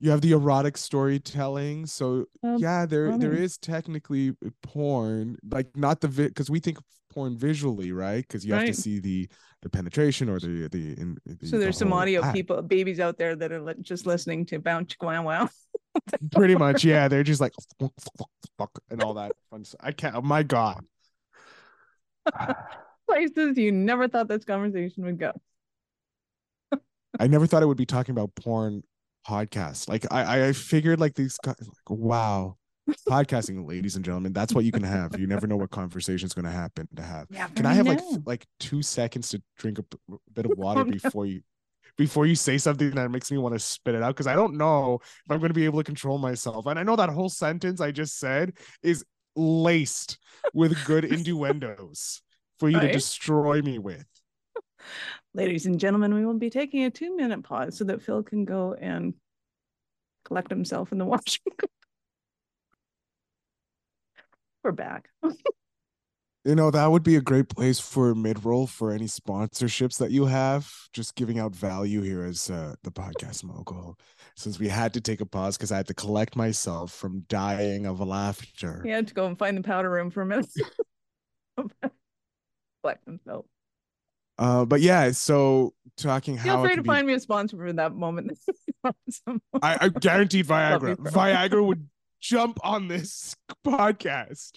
you 0.00 0.10
have 0.10 0.20
the 0.20 0.32
erotic 0.32 0.76
storytelling. 0.76 1.86
So, 1.86 2.26
yeah, 2.42 2.86
there 2.86 3.10
funny. 3.10 3.24
there 3.24 3.34
is 3.34 3.58
technically 3.58 4.30
uh, 4.44 4.50
porn, 4.62 5.36
like 5.50 5.76
not 5.76 6.00
the 6.00 6.08
vi- 6.08 6.28
because 6.28 6.50
we 6.50 6.60
think 6.60 6.78
porn 7.10 7.36
visually, 7.36 7.92
right? 7.92 8.22
Because 8.26 8.44
you 8.44 8.52
right. 8.52 8.66
have 8.66 8.76
to 8.76 8.80
see 8.80 9.00
the 9.00 9.28
the 9.62 9.70
penetration 9.70 10.28
or 10.28 10.38
the 10.38 10.68
the. 10.68 10.92
In, 11.00 11.18
the 11.26 11.46
so 11.46 11.58
there's 11.58 11.76
the 11.76 11.80
some 11.80 11.92
audio 11.92 12.22
act. 12.22 12.34
people, 12.34 12.62
babies 12.62 13.00
out 13.00 13.18
there 13.18 13.34
that 13.36 13.50
are 13.50 13.74
just 13.80 14.06
listening 14.06 14.46
to 14.46 14.58
bounce 14.58 14.94
wow 15.00 15.22
wow. 15.22 15.48
Pretty 16.32 16.54
much, 16.54 16.84
yeah. 16.84 17.08
They're 17.08 17.24
just 17.24 17.40
like 17.40 17.52
fuck 18.56 18.70
and 18.90 19.02
all 19.02 19.14
that 19.14 19.32
fun. 19.50 19.64
stuff. 19.64 19.80
I 19.82 19.92
can't. 19.92 20.14
Oh 20.14 20.22
my 20.22 20.42
god. 20.42 20.84
places 23.08 23.56
you 23.56 23.72
never 23.72 24.06
thought 24.06 24.28
this 24.28 24.44
conversation 24.44 25.04
would 25.04 25.18
go. 25.18 25.32
I 27.18 27.26
never 27.26 27.46
thought 27.46 27.62
it 27.62 27.66
would 27.66 27.78
be 27.78 27.86
talking 27.86 28.12
about 28.12 28.34
porn 28.34 28.82
podcasts. 29.28 29.88
Like 29.88 30.06
I, 30.10 30.48
I 30.48 30.52
figured 30.52 31.00
like 31.00 31.14
these 31.14 31.36
guys 31.42 31.56
like, 31.60 31.98
wow. 31.98 32.56
Podcasting, 33.06 33.68
ladies 33.68 33.96
and 33.96 34.04
gentlemen, 34.04 34.32
that's 34.32 34.54
what 34.54 34.64
you 34.64 34.72
can 34.72 34.82
have. 34.82 35.20
You 35.20 35.26
never 35.26 35.46
know 35.46 35.58
what 35.58 35.70
conversation 35.70 36.24
is 36.24 36.32
going 36.32 36.46
to 36.46 36.50
happen 36.50 36.88
to 36.96 37.02
have. 37.02 37.28
Can 37.54 37.66
I 37.66 37.74
have 37.74 37.84
know. 37.84 37.92
like 37.92 38.00
like 38.24 38.46
two 38.58 38.80
seconds 38.80 39.28
to 39.28 39.42
drink 39.58 39.78
a 39.78 39.84
bit 40.32 40.46
of 40.46 40.52
water 40.56 40.84
before 40.84 41.26
you 41.26 41.42
before 41.98 42.24
you 42.24 42.34
say 42.34 42.56
something 42.56 42.92
that 42.92 43.10
makes 43.10 43.30
me 43.30 43.36
want 43.36 43.54
to 43.54 43.58
spit 43.58 43.94
it 43.94 44.02
out 44.02 44.14
because 44.14 44.26
I 44.26 44.34
don't 44.34 44.56
know 44.56 45.00
if 45.02 45.30
I'm 45.30 45.38
going 45.38 45.50
to 45.50 45.54
be 45.54 45.66
able 45.66 45.80
to 45.80 45.84
control 45.84 46.16
myself. 46.16 46.64
And 46.64 46.78
I 46.78 46.82
know 46.82 46.96
that 46.96 47.10
whole 47.10 47.28
sentence 47.28 47.80
I 47.82 47.90
just 47.90 48.18
said 48.18 48.52
is 48.82 49.04
laced 49.36 50.16
with 50.54 50.82
good 50.86 51.04
innuendos 51.12 52.22
for 52.58 52.70
you 52.70 52.78
right? 52.78 52.86
to 52.86 52.92
destroy 52.92 53.60
me 53.60 53.78
with. 53.78 54.06
Ladies 55.34 55.66
and 55.66 55.78
gentlemen, 55.78 56.14
we 56.14 56.24
will 56.24 56.38
be 56.38 56.50
taking 56.50 56.84
a 56.84 56.90
two 56.90 57.16
minute 57.16 57.42
pause 57.42 57.76
so 57.76 57.84
that 57.84 58.02
Phil 58.02 58.22
can 58.22 58.44
go 58.44 58.74
and 58.74 59.14
collect 60.24 60.50
himself 60.50 60.92
in 60.92 60.98
the 60.98 61.04
washroom. 61.06 61.56
We're 64.64 64.72
back. 64.72 65.08
you 66.44 66.54
know, 66.54 66.70
that 66.70 66.90
would 66.90 67.02
be 67.02 67.16
a 67.16 67.20
great 67.20 67.48
place 67.48 67.78
for 67.78 68.14
mid 68.14 68.44
roll 68.44 68.66
for 68.66 68.92
any 68.92 69.06
sponsorships 69.06 69.98
that 69.98 70.10
you 70.10 70.26
have. 70.26 70.70
Just 70.92 71.14
giving 71.14 71.38
out 71.38 71.54
value 71.54 72.02
here 72.02 72.24
as 72.24 72.50
uh, 72.50 72.74
the 72.82 72.90
podcast 72.90 73.44
mogul 73.44 73.96
since 74.36 74.58
we 74.58 74.68
had 74.68 74.92
to 74.94 75.00
take 75.00 75.20
a 75.20 75.26
pause 75.26 75.56
because 75.56 75.72
I 75.72 75.76
had 75.76 75.86
to 75.88 75.94
collect 75.94 76.36
myself 76.36 76.92
from 76.92 77.24
dying 77.28 77.86
of 77.86 78.00
laughter. 78.00 78.82
He 78.84 78.90
had 78.90 79.08
to 79.08 79.14
go 79.14 79.26
and 79.26 79.38
find 79.38 79.56
the 79.56 79.62
powder 79.62 79.90
room 79.90 80.10
for 80.10 80.22
a 80.22 80.26
minute. 80.26 80.50
collect 82.82 83.04
himself. 83.04 83.46
Uh, 84.38 84.64
but 84.64 84.80
yeah, 84.80 85.10
so 85.10 85.74
talking 85.96 86.38
Feel 86.38 86.56
how 86.56 86.62
free 86.62 86.76
to 86.76 86.82
be... 86.82 86.86
find 86.86 87.06
me 87.06 87.14
a 87.14 87.20
sponsor 87.20 87.56
for 87.56 87.72
that 87.72 87.94
moment. 87.94 88.38
awesome. 88.84 89.42
I, 89.60 89.78
I 89.80 89.88
guaranteed 89.88 90.46
Viagra. 90.48 90.96
Viagra 90.96 91.64
would 91.64 91.88
jump 92.20 92.58
on 92.62 92.88
this 92.88 93.34
podcast. 93.66 94.52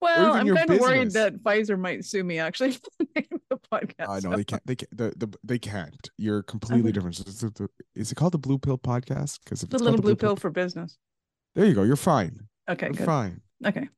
Well, 0.00 0.34
I'm 0.34 0.54
kind 0.54 0.70
of 0.70 0.80
worried 0.80 1.12
that 1.12 1.42
Pfizer 1.42 1.78
might 1.78 2.04
sue 2.04 2.22
me 2.22 2.38
actually 2.38 2.72
for 2.72 2.90
the 2.98 3.06
name 3.16 3.28
of 3.32 3.40
the 3.50 3.58
podcast. 3.72 4.08
I 4.08 4.16
uh, 4.16 4.20
know 4.20 4.36
they 4.36 4.44
can't. 4.44 4.62
They 4.66 4.76
can't. 4.76 4.96
The, 4.96 5.14
the, 5.16 5.38
they 5.42 5.58
can't. 5.58 6.10
You're 6.18 6.42
completely 6.42 6.92
different. 6.92 7.18
Is 7.18 7.42
it, 7.42 7.54
the, 7.54 7.68
is 7.94 8.12
it 8.12 8.14
called 8.14 8.32
the 8.32 8.38
Blue 8.38 8.58
Pill 8.58 8.78
Podcast? 8.78 9.40
Because 9.42 9.62
the 9.62 9.78
little 9.78 10.00
Blue, 10.00 10.14
Pill, 10.14 10.30
Pill 10.30 10.36
for 10.36 10.50
business. 10.50 10.98
There 11.54 11.64
you 11.64 11.72
go. 11.72 11.82
You're 11.82 11.96
fine. 11.96 12.46
Okay, 12.68 12.86
You're 12.86 12.94
good. 12.94 13.06
fine. 13.06 13.40
Okay. 13.64 13.88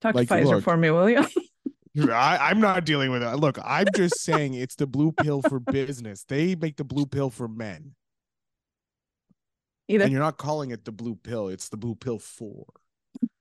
Talk 0.00 0.14
like, 0.14 0.28
to 0.28 0.34
Pfizer 0.34 0.44
look, 0.46 0.64
for 0.64 0.76
me, 0.76 0.90
will 0.90 1.10
you? 1.10 1.26
I, 2.10 2.50
am 2.50 2.60
not 2.60 2.84
dealing 2.84 3.10
with 3.10 3.22
it. 3.22 3.36
Look, 3.36 3.58
I'm 3.64 3.86
just 3.94 4.20
saying 4.20 4.54
it's 4.54 4.74
the 4.74 4.86
blue 4.86 5.12
pill 5.12 5.42
for 5.42 5.60
business. 5.60 6.24
They 6.24 6.54
make 6.54 6.76
the 6.76 6.84
blue 6.84 7.06
pill 7.06 7.30
for 7.30 7.48
men. 7.48 7.94
Either. 9.88 10.04
And 10.04 10.12
you're 10.12 10.22
not 10.22 10.36
calling 10.36 10.70
it 10.70 10.84
the 10.84 10.92
blue 10.92 11.14
pill, 11.14 11.48
it's 11.48 11.68
the 11.68 11.76
blue 11.76 11.94
pill 11.94 12.18
for. 12.18 12.66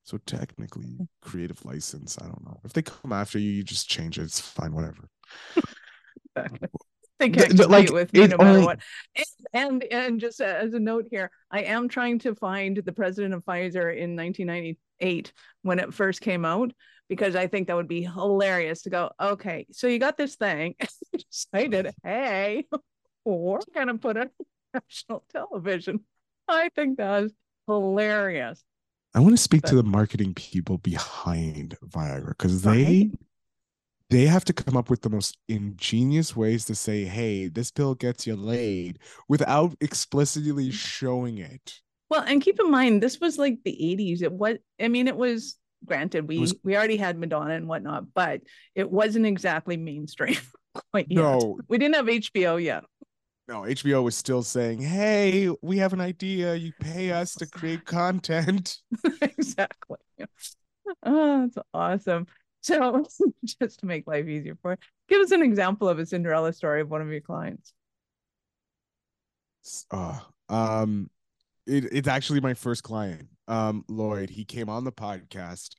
So 0.04 0.18
technically, 0.26 0.98
creative 1.22 1.66
license. 1.66 2.18
I 2.22 2.26
don't 2.26 2.46
know. 2.46 2.62
If 2.64 2.72
they 2.72 2.82
come 2.82 3.12
after 3.12 3.38
you, 3.38 3.52
you 3.52 3.64
just 3.64 3.90
change 3.90 4.18
it. 4.18 4.24
It's 4.24 4.40
fine, 4.40 4.74
whatever. 4.74 5.10
they 7.20 7.30
can't 7.30 7.58
the, 7.58 7.68
like, 7.68 7.92
with 7.92 8.14
me 8.14 8.28
no 8.28 8.38
matter 8.38 8.50
only... 8.50 8.66
what. 8.66 8.80
And, 9.16 9.26
and 9.54 9.84
and 9.92 10.20
just 10.20 10.40
as 10.40 10.74
a 10.74 10.80
note 10.80 11.08
here, 11.12 11.30
I 11.52 11.64
am 11.64 11.90
trying 11.90 12.20
to 12.20 12.36
find 12.36 12.78
the 12.78 12.94
president 12.94 13.34
of 13.34 13.44
Pfizer 13.44 13.92
in 13.92 14.16
1998 14.16 15.34
when 15.64 15.80
it 15.80 15.94
first 15.94 16.22
came 16.22 16.46
out 16.46 16.72
because 17.10 17.36
I 17.36 17.48
think 17.48 17.68
that 17.68 17.76
would 17.76 17.88
be 17.88 18.04
hilarious 18.04 18.84
to 18.84 18.90
go. 18.90 19.12
Okay, 19.20 19.66
so 19.72 19.88
you 19.88 20.00
got 20.00 20.18
this 20.18 20.36
thing, 20.36 20.76
you 21.12 21.20
decided, 21.32 21.94
hey, 22.04 22.66
we're 23.26 23.60
gonna 23.74 23.98
put 23.98 24.18
it 24.18 24.32
on 24.74 24.82
national 24.82 25.24
television. 25.32 26.02
I 26.48 26.70
think 26.76 26.98
that 26.98 27.22
was 27.22 27.34
hilarious. 27.68 28.64
I 29.14 29.20
want 29.20 29.36
to 29.36 29.42
speak 29.42 29.64
but, 29.64 29.70
to 29.70 29.76
the 29.76 29.84
marketing 29.84 30.34
people 30.34 30.78
behind 30.78 31.78
Viagra 31.84 32.30
because 32.30 32.62
they 32.62 32.84
right? 32.84 33.12
they 34.10 34.26
have 34.26 34.46
to 34.46 34.54
come 34.54 34.78
up 34.78 34.90
with 34.90 35.02
the 35.02 35.10
most 35.10 35.38
ingenious 35.48 36.36
ways 36.36 36.66
to 36.66 36.76
say, 36.76 37.06
"Hey, 37.06 37.48
this 37.48 37.72
pill 37.72 37.96
gets 37.96 38.28
you 38.28 38.36
laid," 38.36 39.00
without 39.28 39.76
explicitly 39.82 40.72
showing 40.72 41.38
it. 41.38 41.82
Well, 42.10 42.22
and 42.22 42.42
keep 42.42 42.60
in 42.60 42.72
mind, 42.72 43.04
this 43.04 43.20
was 43.20 43.38
like 43.38 43.60
the 43.64 43.78
'80s. 43.82 44.22
It 44.22 44.32
was, 44.32 44.58
I 44.80 44.88
mean, 44.88 45.08
it 45.08 45.18
was 45.18 45.58
granted 45.86 46.28
we 46.28 46.40
was, 46.40 46.56
we 46.64 46.76
already 46.76 46.98
had 46.98 47.18
Madonna 47.18 47.54
and 47.54 47.68
whatnot, 47.68 48.14
but 48.14 48.42
it 48.76 48.90
wasn't 48.90 49.26
exactly 49.26 49.78
mainstream 49.78 50.38
quite 50.92 51.08
yet. 51.10 51.22
No, 51.22 51.60
we 51.68 51.78
didn't 51.78 51.96
have 51.96 52.06
HBO 52.06 52.62
yet 52.62 52.84
no, 53.48 53.62
HBO 53.62 54.04
was 54.04 54.18
still 54.18 54.44
saying, 54.44 54.82
"Hey, 54.82 55.50
we 55.62 55.78
have 55.78 55.94
an 55.94 56.02
idea. 56.02 56.56
You 56.56 56.74
pay 56.80 57.12
us 57.12 57.34
to 57.36 57.48
create 57.48 57.86
content." 57.86 58.78
exactly. 59.22 59.98
Oh, 61.04 61.42
that's 61.42 61.58
awesome. 61.74 62.28
So, 62.62 63.06
just 63.46 63.80
to 63.80 63.86
make 63.86 64.06
life 64.06 64.28
easier 64.28 64.58
for 64.62 64.72
you, 64.72 64.78
give 65.08 65.22
us 65.22 65.32
an 65.32 65.42
example 65.42 65.88
of 65.88 65.98
a 66.00 66.06
Cinderella 66.06 66.52
story 66.52 66.82
of 66.82 66.90
one 66.90 67.02
of 67.02 67.10
your 67.10 67.22
clients. 67.22 67.74
Uh, 69.92 70.20
um, 70.50 71.10
it, 71.66 71.86
it's 71.92 72.08
actually 72.08 72.42
my 72.42 72.54
first 72.54 72.84
client, 72.84 73.30
um, 73.48 73.84
Lloyd. 73.88 74.30
He 74.30 74.46
came 74.46 74.70
on 74.70 74.84
the 74.84 74.92
podcast, 74.92 75.76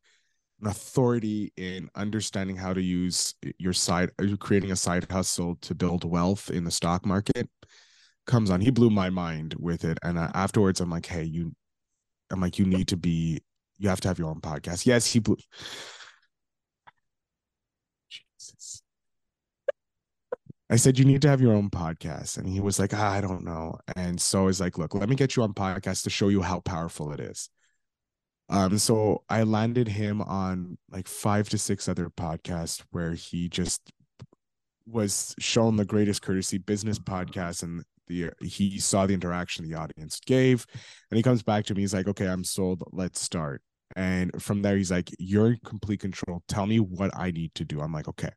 an 0.60 0.68
authority 0.68 1.52
in 1.56 1.88
understanding 1.94 2.56
how 2.56 2.72
to 2.72 2.82
use 2.82 3.34
your 3.58 3.72
side, 3.72 4.10
creating 4.40 4.72
a 4.72 4.76
side 4.76 5.10
hustle 5.10 5.56
to 5.62 5.74
build 5.74 6.04
wealth 6.04 6.50
in 6.50 6.64
the 6.64 6.70
stock 6.70 7.04
market 7.06 7.48
comes 8.28 8.50
on. 8.50 8.60
He 8.60 8.70
blew 8.70 8.90
my 8.90 9.10
mind 9.10 9.56
with 9.58 9.84
it. 9.84 9.98
And 10.04 10.16
uh, 10.18 10.30
afterwards 10.34 10.80
i'm 10.80 10.90
like 10.90 11.06
hey 11.06 11.24
you 11.24 11.52
i'm 12.30 12.40
like 12.40 12.58
you 12.58 12.66
need 12.66 12.88
to 12.88 12.96
be 12.96 13.40
you 13.78 13.88
have 13.88 14.00
to 14.02 14.08
have 14.08 14.18
your 14.18 14.28
own 14.28 14.40
podcast. 14.40 14.86
Yes 14.86 15.06
he 15.06 15.18
blew 15.18 15.36
jesus. 18.08 18.82
I 20.70 20.76
said 20.76 20.98
you 20.98 21.06
need 21.06 21.22
to 21.22 21.28
have 21.28 21.40
your 21.40 21.54
own 21.54 21.70
podcast. 21.70 22.36
And 22.36 22.46
he 22.48 22.60
was 22.60 22.78
like 22.78 22.92
ah, 22.94 23.12
i 23.12 23.20
don't 23.20 23.44
know. 23.44 23.78
And 23.96 24.20
so 24.20 24.46
it's 24.46 24.60
like 24.60 24.78
look 24.78 24.94
let 24.94 25.08
me 25.08 25.16
get 25.16 25.34
you 25.34 25.42
on 25.42 25.54
podcast 25.54 26.04
to 26.04 26.10
show 26.10 26.28
you 26.28 26.42
how 26.42 26.60
powerful 26.60 27.12
it 27.12 27.20
is 27.20 27.48
um 28.48 28.78
so 28.78 29.22
i 29.28 29.42
landed 29.42 29.88
him 29.88 30.22
on 30.22 30.78
like 30.90 31.06
five 31.06 31.48
to 31.48 31.58
six 31.58 31.88
other 31.88 32.08
podcasts 32.08 32.82
where 32.90 33.12
he 33.12 33.48
just 33.48 33.92
was 34.86 35.34
shown 35.38 35.76
the 35.76 35.84
greatest 35.84 36.22
courtesy 36.22 36.58
business 36.58 36.98
podcast 36.98 37.62
and 37.62 37.84
the 38.08 38.30
he 38.40 38.78
saw 38.78 39.06
the 39.06 39.14
interaction 39.14 39.68
the 39.68 39.76
audience 39.76 40.20
gave. 40.26 40.66
And 41.10 41.16
he 41.16 41.22
comes 41.22 41.42
back 41.42 41.66
to 41.66 41.74
me 41.74 41.82
he's 41.82 41.94
like 41.94 42.08
okay 42.08 42.26
i'm 42.26 42.44
sold 42.44 42.82
let's 42.92 43.20
start. 43.20 43.62
And 43.96 44.42
from 44.42 44.62
there 44.62 44.76
he's 44.76 44.90
like 44.90 45.10
you're 45.18 45.48
in 45.48 45.58
complete 45.64 46.00
control. 46.00 46.42
Tell 46.48 46.66
me 46.66 46.80
what 46.80 47.10
i 47.16 47.30
need 47.30 47.54
to 47.54 47.64
do. 47.64 47.80
I'm 47.80 47.92
like 47.92 48.08
okay 48.08 48.30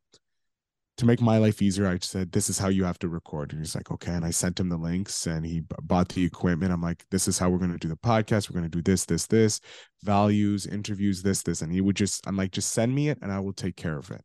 to 0.97 1.05
make 1.05 1.21
my 1.21 1.37
life 1.37 1.61
easier 1.61 1.87
i 1.87 1.97
said 1.99 2.31
this 2.31 2.49
is 2.49 2.57
how 2.57 2.67
you 2.67 2.83
have 2.83 2.99
to 2.99 3.07
record 3.07 3.51
and 3.51 3.61
he's 3.61 3.75
like 3.75 3.91
okay 3.91 4.13
and 4.13 4.25
i 4.25 4.29
sent 4.29 4.59
him 4.59 4.69
the 4.69 4.77
links 4.77 5.25
and 5.25 5.45
he 5.45 5.61
bought 5.83 6.09
the 6.09 6.23
equipment 6.23 6.71
i'm 6.71 6.81
like 6.81 7.05
this 7.09 7.27
is 7.27 7.39
how 7.39 7.49
we're 7.49 7.57
going 7.57 7.71
to 7.71 7.77
do 7.77 7.87
the 7.87 7.95
podcast 7.95 8.49
we're 8.49 8.59
going 8.59 8.69
to 8.69 8.77
do 8.77 8.81
this 8.81 9.05
this 9.05 9.25
this 9.27 9.59
values 10.03 10.67
interviews 10.67 11.23
this 11.23 11.41
this 11.43 11.61
and 11.61 11.71
he 11.71 11.81
would 11.81 11.95
just 11.95 12.25
i'm 12.27 12.37
like 12.37 12.51
just 12.51 12.71
send 12.71 12.93
me 12.93 13.09
it 13.09 13.17
and 13.21 13.31
i 13.31 13.39
will 13.39 13.53
take 13.53 13.75
care 13.75 13.97
of 13.97 14.11
it 14.11 14.21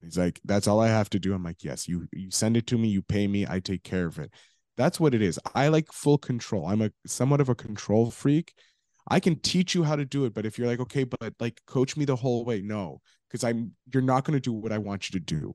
he's 0.00 0.18
like 0.18 0.40
that's 0.44 0.66
all 0.66 0.80
i 0.80 0.88
have 0.88 1.10
to 1.10 1.18
do 1.18 1.34
i'm 1.34 1.44
like 1.44 1.62
yes 1.62 1.86
you 1.86 2.06
you 2.12 2.30
send 2.30 2.56
it 2.56 2.66
to 2.66 2.78
me 2.78 2.88
you 2.88 3.02
pay 3.02 3.26
me 3.26 3.46
i 3.48 3.60
take 3.60 3.84
care 3.84 4.06
of 4.06 4.18
it 4.18 4.32
that's 4.76 4.98
what 4.98 5.14
it 5.14 5.22
is. 5.22 5.38
I 5.54 5.68
like 5.68 5.92
full 5.92 6.18
control. 6.18 6.66
I'm 6.66 6.82
a 6.82 6.90
somewhat 7.06 7.40
of 7.40 7.48
a 7.48 7.54
control 7.54 8.10
freak. 8.10 8.54
I 9.08 9.20
can 9.20 9.38
teach 9.40 9.74
you 9.74 9.82
how 9.82 9.96
to 9.96 10.04
do 10.04 10.24
it, 10.24 10.34
but 10.34 10.46
if 10.46 10.58
you're 10.58 10.68
like, 10.68 10.80
okay, 10.80 11.04
but 11.04 11.34
like 11.40 11.60
coach 11.66 11.96
me 11.96 12.04
the 12.04 12.16
whole 12.16 12.44
way, 12.44 12.62
no, 12.62 13.00
because 13.28 13.44
I'm 13.44 13.72
you're 13.92 14.02
not 14.02 14.24
going 14.24 14.36
to 14.36 14.40
do 14.40 14.52
what 14.52 14.72
I 14.72 14.78
want 14.78 15.10
you 15.10 15.18
to 15.18 15.24
do. 15.24 15.54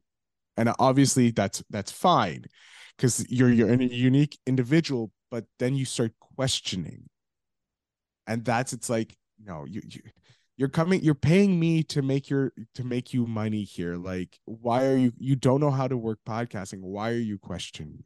And 0.57 0.73
obviously 0.79 1.31
that's 1.31 1.63
that's 1.69 1.91
fine 1.91 2.45
because 2.97 3.25
you're 3.29 3.51
you're 3.51 3.69
a 3.69 3.83
unique 3.83 4.37
individual, 4.45 5.11
but 5.31 5.45
then 5.59 5.75
you 5.75 5.85
start 5.85 6.13
questioning. 6.35 7.09
And 8.25 8.43
that's 8.43 8.73
it's 8.73 8.89
like, 8.89 9.15
no, 9.43 9.65
you, 9.65 9.81
you 9.87 10.01
you're 10.57 10.69
coming 10.69 11.01
you're 11.03 11.15
paying 11.15 11.59
me 11.59 11.83
to 11.83 12.01
make 12.01 12.29
your 12.29 12.51
to 12.75 12.83
make 12.83 13.13
you 13.13 13.27
money 13.27 13.63
here 13.63 13.95
like 13.95 14.39
why 14.45 14.85
are 14.87 14.97
you 14.97 15.13
you 15.19 15.35
don't 15.35 15.61
know 15.61 15.69
how 15.69 15.87
to 15.87 15.95
work 15.95 16.17
podcasting 16.27 16.81
why 16.81 17.11
are 17.11 17.13
you 17.13 17.37
questioning 17.37 18.03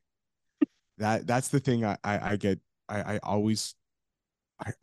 that 0.97 1.25
that's 1.25 1.47
the 1.47 1.59
thing 1.61 1.85
I 1.85 1.97
I, 2.03 2.31
I 2.31 2.35
get 2.35 2.59
I 2.89 3.15
I 3.15 3.19
always 3.23 3.73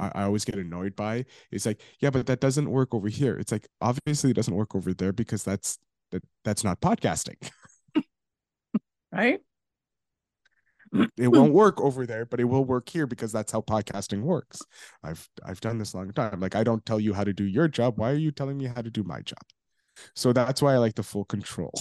I, 0.01 0.11
I 0.15 0.23
always 0.25 0.45
get 0.45 0.57
annoyed 0.57 0.97
by. 0.97 1.25
It's 1.53 1.67
like, 1.67 1.81
yeah, 2.01 2.11
but 2.11 2.27
that 2.27 2.41
doesn't 2.41 2.69
work 2.69 2.95
over 2.95 3.09
here. 3.09 3.39
It's 3.39 3.53
like 3.53 3.69
obviously 3.81 4.31
it 4.31 4.35
doesn't 4.35 4.55
work 4.55 4.75
over 4.75 4.93
there 4.93 5.13
because 5.13 5.45
that's 5.45 5.79
that 6.11 6.23
that's 6.45 6.65
not 6.65 6.81
podcasting. 6.81 7.37
right? 9.13 9.41
it 11.17 11.29
won't 11.29 11.53
work 11.53 11.81
over 11.81 12.07
there, 12.07 12.25
but 12.25 12.41
it 12.41 12.45
will 12.45 12.65
work 12.65 12.89
here 12.89 13.07
because 13.07 13.33
that's 13.33 13.53
how 13.53 13.61
podcasting 13.61 14.23
works. 14.23 14.63
I've 15.03 15.29
I've 15.45 15.61
done 15.61 15.79
this 15.79 15.95
long 15.95 16.13
time. 16.13 16.41
Like 16.41 16.55
I 16.55 16.65
don't 16.65 16.85
tell 16.85 17.01
you 17.01 17.15
how 17.15 17.25
to 17.25 17.33
do 17.33 17.45
your 17.45 17.69
job. 17.69 17.99
Why 17.99 18.11
are 18.11 18.17
you 18.17 18.31
telling 18.31 18.59
me 18.59 18.67
how 18.67 18.83
to 18.83 18.91
do 18.91 19.03
my 19.03 19.21
job? 19.21 19.43
So 20.15 20.33
that's 20.33 20.63
why 20.63 20.75
I 20.75 20.79
like 20.79 20.95
the 20.95 21.03
full 21.03 21.25
control. 21.25 21.73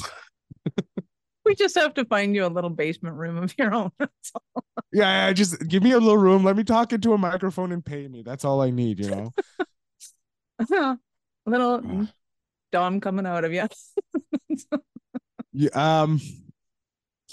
we 1.45 1.55
just 1.55 1.75
have 1.75 1.93
to 1.95 2.05
find 2.05 2.35
you 2.35 2.45
a 2.45 2.49
little 2.49 2.69
basement 2.69 3.15
room 3.15 3.37
of 3.37 3.53
your 3.57 3.73
own. 3.73 3.91
yeah, 4.91 5.31
just 5.33 5.67
give 5.67 5.83
me 5.83 5.91
a 5.91 5.99
little 5.99 6.17
room. 6.17 6.43
Let 6.43 6.57
me 6.57 6.63
talk 6.63 6.93
into 6.93 7.13
a 7.13 7.17
microphone 7.17 7.71
and 7.71 7.85
pay 7.85 8.07
me. 8.07 8.23
That's 8.23 8.43
all 8.43 8.61
I 8.61 8.71
need, 8.71 8.99
you 8.99 9.09
know. 9.09 9.33
Uh-huh. 10.59 10.95
a 11.45 11.49
little 11.49 11.81
ah. 11.85 12.07
Dom 12.77 13.01
coming 13.01 13.25
out 13.25 13.43
of 13.43 13.53
you. 13.53 13.67
yeah, 15.51 15.69
um, 15.73 16.21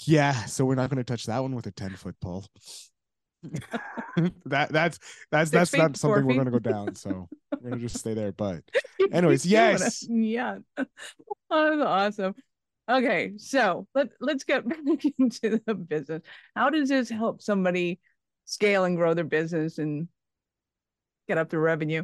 yeah. 0.05 0.33
So 0.45 0.65
we're 0.65 0.75
not 0.75 0.89
going 0.89 0.97
to 0.97 1.03
touch 1.03 1.25
that 1.27 1.41
one 1.41 1.55
with 1.55 1.67
a 1.67 1.71
ten 1.71 1.95
foot 1.95 2.15
pole. 2.19 2.45
that 4.45 4.69
that's 4.71 4.99
that's 5.31 5.51
Six 5.51 5.51
that's 5.51 5.71
feet, 5.71 5.77
not 5.77 5.97
something 5.97 6.25
we're 6.25 6.33
going 6.33 6.45
to 6.45 6.51
go 6.51 6.59
down. 6.59 6.95
So 6.95 7.29
we're 7.51 7.69
going 7.69 7.73
to 7.73 7.87
just 7.87 7.99
stay 7.99 8.15
there. 8.15 8.31
But, 8.31 8.63
anyways, 9.11 9.45
yes, 9.45 10.05
yeah, 10.09 10.57
oh, 10.77 10.85
that's 11.77 11.81
awesome. 11.81 12.35
Okay, 12.89 13.33
so 13.37 13.87
let 13.93 14.09
let's 14.19 14.43
get 14.43 14.67
back 14.67 15.03
into 15.19 15.61
the 15.65 15.75
business. 15.75 16.23
How 16.55 16.71
does 16.71 16.89
this 16.89 17.09
help 17.09 17.41
somebody 17.41 17.99
scale 18.45 18.83
and 18.85 18.97
grow 18.97 19.13
their 19.13 19.23
business 19.23 19.77
and 19.77 20.07
get 21.27 21.37
up 21.37 21.49
the 21.49 21.59
revenue 21.59 22.03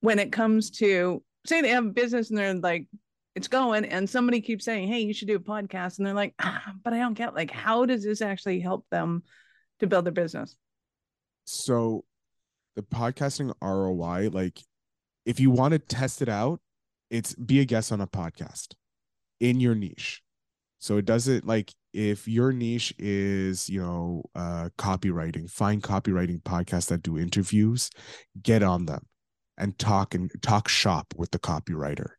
when 0.00 0.18
it 0.18 0.32
comes 0.32 0.70
to 0.70 1.22
say 1.46 1.60
they 1.60 1.68
have 1.68 1.86
a 1.86 1.90
business 1.90 2.30
and 2.30 2.38
they're 2.38 2.54
like 2.54 2.86
it's 3.34 3.48
going 3.48 3.84
and 3.84 4.08
somebody 4.08 4.40
keeps 4.40 4.64
saying 4.64 4.88
hey 4.88 5.00
you 5.00 5.14
should 5.14 5.28
do 5.28 5.36
a 5.36 5.40
podcast 5.40 5.98
and 5.98 6.06
they're 6.06 6.14
like 6.14 6.34
ah, 6.40 6.72
but 6.84 6.92
i 6.92 6.98
don't 6.98 7.14
get 7.14 7.34
like 7.34 7.50
how 7.50 7.86
does 7.86 8.04
this 8.04 8.22
actually 8.22 8.60
help 8.60 8.86
them 8.90 9.22
to 9.80 9.86
build 9.86 10.04
their 10.04 10.12
business 10.12 10.56
so 11.44 12.04
the 12.76 12.82
podcasting 12.82 13.52
roi 13.60 14.28
like 14.30 14.60
if 15.24 15.40
you 15.40 15.50
want 15.50 15.72
to 15.72 15.78
test 15.78 16.22
it 16.22 16.28
out 16.28 16.60
it's 17.12 17.34
be 17.34 17.60
a 17.60 17.64
guest 17.64 17.92
on 17.92 18.00
a 18.00 18.06
podcast 18.06 18.74
in 19.38 19.60
your 19.60 19.74
niche. 19.74 20.22
So 20.78 20.96
it 20.96 21.04
doesn't 21.04 21.46
like 21.46 21.72
if 21.92 22.26
your 22.26 22.52
niche 22.52 22.94
is, 22.98 23.68
you 23.68 23.82
know, 23.82 24.22
uh, 24.34 24.70
copywriting, 24.78 25.50
find 25.50 25.82
copywriting 25.82 26.42
podcasts 26.42 26.88
that 26.88 27.02
do 27.02 27.18
interviews, 27.18 27.90
get 28.42 28.62
on 28.62 28.86
them. 28.86 29.04
And 29.58 29.78
talk 29.78 30.14
and 30.14 30.30
talk 30.42 30.68
shop 30.68 31.14
with 31.16 31.30
the 31.30 31.38
copywriter. 31.38 32.10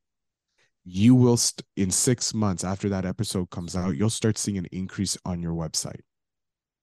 You 0.86 1.16
will 1.16 1.38
st- 1.38 1.66
in 1.78 1.92
six 1.92 2.34
months 2.34 2.64
after 2.64 2.90
that 2.90 3.06
episode 3.06 3.50
comes 3.50 3.76
out 3.76 3.96
you'll 3.96 4.10
start 4.10 4.38
seeing 4.38 4.58
an 4.58 4.68
increase 4.72 5.18
on 5.26 5.42
your 5.42 5.54
website. 5.54 6.02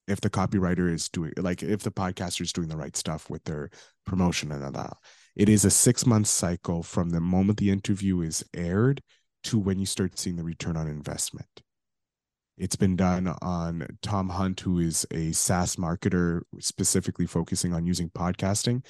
If 0.09 0.21
the 0.21 0.31
copywriter 0.31 0.93
is 0.93 1.09
doing 1.09 1.33
like 1.37 1.63
if 1.63 1.83
the 1.83 1.93
podcaster 1.93 2.43
is 2.43 2.53
doing 2.53 2.69
the 2.69 2.77
right 2.77 2.97
stuff 2.97 3.31
with 3.31 3.45
their 3.45 3.71
promotion 4.07 4.53
and 4.53 4.65
all 4.65 4.73
that. 4.73 4.97
It 5.37 5.49
is 5.49 5.65
a 5.65 5.71
six 5.71 6.07
month 6.07 6.27
cycle 6.27 6.83
from 6.83 7.11
the 7.11 7.21
moment 7.21 7.59
the 7.59 7.71
interview 7.71 8.21
is 8.23 8.45
aired 8.55 9.03
to 9.45 9.59
when 9.59 9.79
you 9.79 9.87
start 9.87 10.19
seeing 10.19 10.37
the 10.37 10.43
return 10.45 10.77
on 10.77 10.89
investment 10.89 11.63
it's 12.61 12.77
been 12.77 12.95
done 12.95 13.35
on 13.41 13.87
Tom 14.03 14.29
Hunt, 14.29 14.61
who 14.61 14.81
is 14.81 15.07
a 15.11 15.33
SaaS 15.33 15.77
marketer 15.77 16.43
specifically 16.59 17.27
focusing 17.27 17.73
on 17.73 17.87
using 17.87 18.11
podcasting. 18.11 18.85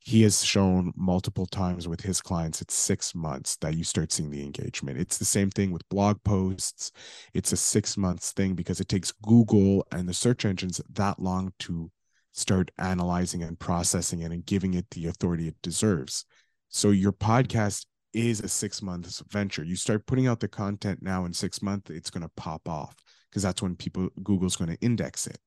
He 0.00 0.22
has 0.22 0.42
shown 0.42 0.92
multiple 0.96 1.44
times 1.44 1.86
with 1.86 2.00
his 2.00 2.22
clients, 2.22 2.62
it's 2.62 2.72
six 2.72 3.14
months 3.14 3.56
that 3.56 3.76
you 3.76 3.84
start 3.84 4.10
seeing 4.10 4.30
the 4.30 4.42
engagement. 4.42 4.98
It's 4.98 5.18
the 5.18 5.26
same 5.26 5.50
thing 5.50 5.70
with 5.70 5.86
blog 5.90 6.16
posts. 6.24 6.92
It's 7.34 7.52
a 7.52 7.58
six 7.58 7.98
months 7.98 8.32
thing 8.32 8.54
because 8.54 8.80
it 8.80 8.88
takes 8.88 9.12
Google 9.12 9.86
and 9.92 10.08
the 10.08 10.14
search 10.14 10.46
engines 10.46 10.80
that 10.94 11.20
long 11.20 11.52
to 11.60 11.90
start 12.32 12.70
analyzing 12.78 13.42
and 13.42 13.58
processing 13.58 14.20
it 14.20 14.32
and 14.32 14.46
giving 14.46 14.72
it 14.72 14.88
the 14.92 15.08
authority 15.08 15.46
it 15.46 15.56
deserves. 15.62 16.24
So 16.70 16.90
your 16.90 17.12
podcast 17.12 17.84
is 18.12 18.40
a 18.40 18.48
six 18.48 18.82
months 18.82 19.22
venture. 19.28 19.64
You 19.64 19.76
start 19.76 20.06
putting 20.06 20.26
out 20.26 20.40
the 20.40 20.48
content 20.48 21.02
now 21.02 21.24
in 21.24 21.32
six 21.32 21.62
months, 21.62 21.90
it's 21.90 22.10
going 22.10 22.22
to 22.22 22.30
pop 22.36 22.68
off 22.68 22.96
because 23.30 23.42
that's 23.42 23.62
when 23.62 23.76
people 23.76 24.08
Google's 24.22 24.56
going 24.56 24.70
to 24.70 24.80
index 24.80 25.26
it. 25.26 25.38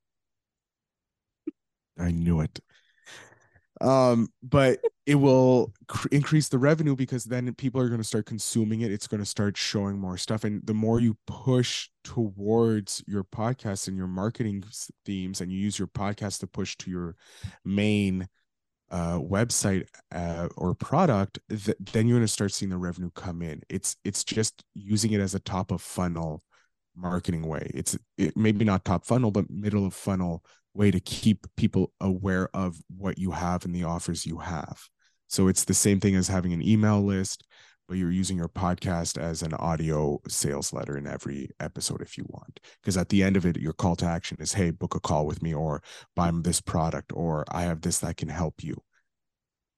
I 1.99 2.12
knew 2.12 2.41
it. 2.41 2.60
Um, 3.82 4.30
but 4.41 4.80
it 5.06 5.15
will 5.15 5.73
cr- 5.88 6.08
increase 6.12 6.47
the 6.47 6.58
revenue 6.58 6.95
because 6.95 7.26
then 7.26 7.54
people 7.56 7.82
are 7.82 7.89
going 7.89 7.99
to 7.99 8.08
start 8.08 8.26
consuming 8.26 8.82
it. 8.82 8.91
It's 8.91 9.08
going 9.08 9.19
to 9.19 9.26
start 9.26 9.58
showing 9.58 9.99
more 9.99 10.17
stuff, 10.17 10.43
and 10.43 10.65
the 10.65 10.73
more 10.73 10.99
you 10.99 11.17
push 11.28 11.89
towards 12.04 13.04
your 13.08 13.23
podcast 13.23 13.88
and 13.88 13.97
your 13.97 14.08
marketing 14.08 14.63
themes, 15.06 15.41
and 15.41 15.52
you 15.52 15.58
use 15.60 15.78
your 15.78 15.89
podcast 15.89 16.39
to 16.39 16.47
push 16.47 16.78
to 16.78 16.91
your 16.91 17.15
main 17.65 18.28
uh, 18.93 19.17
website 19.17 19.88
uh, 20.13 20.47
or 20.56 20.75
product, 20.75 21.39
th- 21.49 21.75
then 21.91 22.08
you're 22.08 22.17
going 22.17 22.23
to 22.23 22.32
start 22.32 22.53
seeing 22.53 22.69
the 22.69 22.77
revenue 22.77 23.10
come 23.15 23.41
in. 23.41 23.60
It's 23.67 23.97
it's 24.06 24.23
just 24.23 24.63
using 24.75 25.12
it 25.13 25.19
as 25.19 25.34
a 25.34 25.39
top 25.39 25.71
of 25.71 25.82
funnel 25.82 26.43
marketing 26.95 27.41
way. 27.47 27.71
It's 27.73 27.97
it, 28.19 28.38
maybe 28.38 28.63
not 28.63 28.86
top 28.86 29.03
funnel, 29.03 29.32
but 29.32 29.49
middle 29.49 29.88
of 29.88 29.95
funnel 29.95 30.43
way 30.75 30.91
to 30.91 30.99
keep 30.99 31.47
people 31.58 31.91
aware 31.99 32.49
of 32.53 32.77
what 32.95 33.17
you 33.17 33.32
have 33.32 33.65
and 33.65 33.73
the 33.73 33.84
offers 33.84 34.27
you 34.27 34.38
have. 34.38 34.79
So 35.27 35.47
it's 35.47 35.65
the 35.65 35.73
same 35.73 35.99
thing 35.99 36.15
as 36.15 36.27
having 36.27 36.53
an 36.53 36.62
email 36.62 37.01
list, 37.01 37.43
but 37.88 37.98
you're 37.98 38.12
using 38.12 38.38
your 38.38 38.50
podcast 38.50 39.17
as 39.17 39.41
an 39.41 39.54
audio 39.56 40.19
sales 40.28 40.74
letter 40.74 40.98
in 40.98 41.08
every 41.08 41.50
episode 41.60 42.02
if 42.02 42.17
you 42.17 42.26
want. 42.30 42.60
Because 42.82 42.98
at 42.98 43.10
the 43.10 43.24
end 43.24 43.38
of 43.38 43.46
it, 43.46 43.58
your 43.58 43.74
call 43.74 43.96
to 43.98 44.06
action 44.06 44.38
is, 44.39 44.54
hey, 44.54 44.72
book 44.72 44.96
a 44.96 45.00
call 45.00 45.26
with 45.26 45.41
me, 45.41 45.54
or 45.54 45.82
buy 46.15 46.32
this 46.34 46.62
product, 46.62 47.12
or 47.13 47.46
I 47.50 47.63
have 47.63 47.82
this 47.82 48.00
that 48.00 48.17
can 48.17 48.30
help 48.30 48.63
you. 48.63 48.82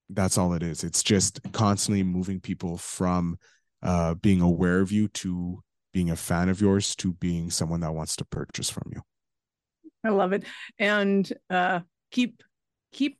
That's 0.10 0.38
all 0.38 0.54
it 0.54 0.62
is. 0.62 0.84
It's 0.84 1.02
just 1.02 1.40
constantly 1.52 2.04
moving 2.04 2.40
people 2.40 2.78
from 2.78 3.38
uh, 3.82 4.14
being 4.16 4.42
aware 4.42 4.80
of 4.82 4.92
you 4.92 5.08
to 5.10 5.64
being 5.94 6.12
a 6.12 6.16
fan 6.16 6.50
of 6.50 6.62
yours 6.62 6.96
to 6.98 7.14
being 7.14 7.50
someone 7.50 7.80
that 7.80 7.94
wants 7.94 8.16
to 8.18 8.26
purchase 8.26 8.70
from 8.70 8.92
you. 8.94 9.02
I 10.04 10.10
love 10.10 10.34
it. 10.34 10.44
And 10.78 11.32
uh, 11.50 11.80
keep 12.12 12.44
keep 12.92 13.18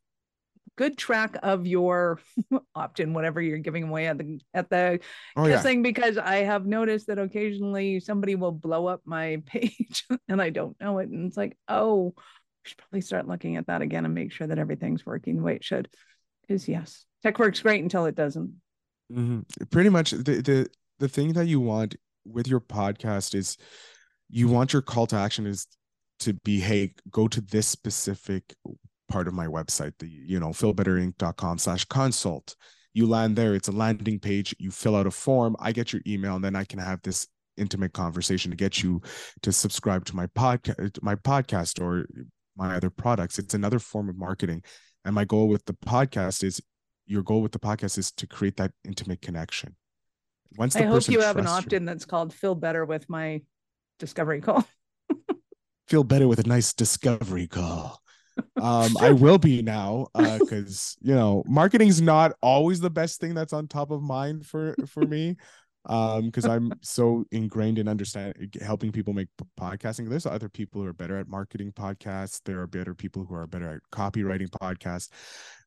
good 0.76 0.98
track 0.98 1.38
of 1.44 1.66
your 1.66 2.20
opt-in, 2.76 3.14
whatever 3.14 3.42
you're 3.42 3.58
giving 3.58 3.84
away 3.84 4.08
at 4.08 4.18
the 4.18 4.40
at 4.54 4.70
the 4.70 5.00
oh, 5.36 5.46
kissing, 5.46 5.80
yeah. 5.80 5.84
because 5.84 6.18
I 6.18 6.38
have 6.38 6.66
noticed 6.66 7.08
that 7.08 7.20
occasionally 7.20 8.00
somebody 8.00 8.36
will 8.36 8.52
blow 8.52 8.88
up 8.88 9.02
my 9.06 9.42
page 9.46 10.06
and 10.28 10.42
I 10.42 10.50
don't 10.50 10.80
know 10.80 11.00
it. 11.00 11.10
And 11.10 11.28
it's 11.28 11.38
like, 11.38 11.58
oh, 11.68 12.14
we 12.16 12.70
should 12.70 12.78
probably 12.78 13.02
start 13.02 13.28
looking 13.28 13.58
at 13.58 13.68
that 13.68 13.82
again 13.82 14.06
and 14.06 14.14
make 14.14 14.32
sure 14.32 14.48
that 14.48 14.60
everything's 14.60 15.06
working 15.06 15.38
the 15.38 15.44
way 15.44 15.56
it 15.56 15.64
should. 15.64 15.90
Because 16.42 16.68
yes, 16.68 17.06
tech 17.24 17.40
works 17.40 17.62
great 17.62 17.84
until 17.84 18.06
it 18.06 18.16
doesn't. 18.16 18.54
Mm-hmm. 19.12 19.40
Pretty 19.72 19.90
much 19.90 20.12
the 20.12 20.42
the 20.42 20.68
the 21.00 21.08
thing 21.08 21.34
that 21.34 21.48
you 21.48 21.60
want 21.60 21.96
with 22.26 22.48
your 22.48 22.60
podcast 22.60 23.36
is 23.36 23.58
you 24.30 24.48
want 24.48 24.74
your 24.74 24.82
call 24.82 25.06
to 25.08 25.16
action 25.16 25.46
is 25.46 25.68
to 26.20 26.34
be 26.34 26.60
hey 26.60 26.94
go 27.12 27.28
to 27.28 27.42
this 27.42 27.68
specific 27.68 28.56
part 29.10 29.28
of 29.28 29.34
my 29.34 29.46
website 29.46 29.94
the 30.00 30.08
you 30.08 30.40
know 30.40 30.50
philbetterinc.com 30.50 31.58
slash 31.58 31.86
consult 31.86 32.56
you 32.94 33.08
land 33.08 33.36
there 33.36 33.54
it's 33.54 33.68
a 33.68 33.72
landing 33.72 34.20
page 34.20 34.56
you 34.60 34.72
fill 34.72 34.96
out 34.96 35.08
a 35.08 35.12
form 35.12 35.56
i 35.60 35.72
get 35.72 35.94
your 35.94 36.02
email 36.08 36.36
and 36.36 36.44
then 36.44 36.56
i 36.56 36.64
can 36.64 36.80
have 36.80 37.02
this 37.04 37.28
intimate 37.58 37.94
conversation 37.94 38.52
to 38.52 38.58
get 38.58 38.84
you 38.84 39.02
to 39.42 39.52
subscribe 39.52 40.04
to 40.06 40.16
my 40.16 40.28
podcast 40.28 41.02
my 41.02 41.16
podcast 41.16 41.82
or 41.82 42.06
my 42.58 42.76
other 42.76 42.90
products 42.90 43.40
it's 43.40 43.54
another 43.54 43.80
form 43.80 44.10
of 44.10 44.18
marketing 44.18 44.62
and 45.06 45.14
my 45.14 45.24
goal 45.24 45.48
with 45.48 45.64
the 45.66 45.74
podcast 45.74 46.44
is 46.44 46.62
your 47.06 47.22
goal 47.22 47.42
with 47.42 47.52
the 47.52 47.60
podcast 47.60 47.98
is 47.98 48.12
to 48.12 48.28
create 48.28 48.58
that 48.58 48.72
intimate 48.84 49.22
connection 49.22 49.76
once 50.58 50.76
I 50.76 50.84
hope 50.84 51.08
you 51.10 51.22
have 51.22 51.38
an 51.38 51.48
opt-in 51.48 51.84
you, 51.84 51.88
that's 51.88 52.06
called 52.06 52.34
"Feel 52.34 52.56
Better 52.56 52.86
with 52.86 53.10
My 53.10 53.42
Discovery 54.00 54.42
Call." 54.42 54.66
feel 55.88 56.04
better 56.04 56.28
with 56.28 56.40
a 56.40 56.48
nice 56.48 56.74
discovery 56.74 57.48
call. 57.48 58.02
Um, 58.62 58.96
I 59.00 59.12
will 59.12 59.38
be 59.38 59.62
now 59.62 60.08
because 60.16 60.98
uh, 61.00 61.10
you 61.10 61.16
know 61.16 61.44
marketing 61.48 61.88
is 61.88 62.02
not 62.02 62.34
always 62.42 62.80
the 62.80 62.90
best 62.90 63.20
thing 63.20 63.34
that's 63.34 63.54
on 63.54 63.68
top 63.68 63.92
of 63.92 64.02
mind 64.02 64.46
for 64.46 64.76
for 64.88 65.02
me. 65.02 65.36
Um, 65.88 66.26
because 66.26 66.46
I'm 66.46 66.74
so 66.82 67.26
ingrained 67.32 67.78
in 67.78 67.88
understanding 67.88 68.50
helping 68.60 68.92
people 68.92 69.14
make 69.14 69.28
podcasting. 69.60 70.10
There's 70.10 70.26
other 70.26 70.50
people 70.50 70.82
who 70.82 70.88
are 70.88 70.94
better 70.94 71.20
at 71.20 71.28
marketing 71.28 71.74
podcasts. 71.74 72.42
There 72.44 72.60
are 72.60 72.66
better 72.66 72.96
people 72.96 73.24
who 73.24 73.36
are 73.36 73.46
better 73.46 73.70
at 73.76 73.82
copywriting 73.92 74.50
podcasts 74.50 75.10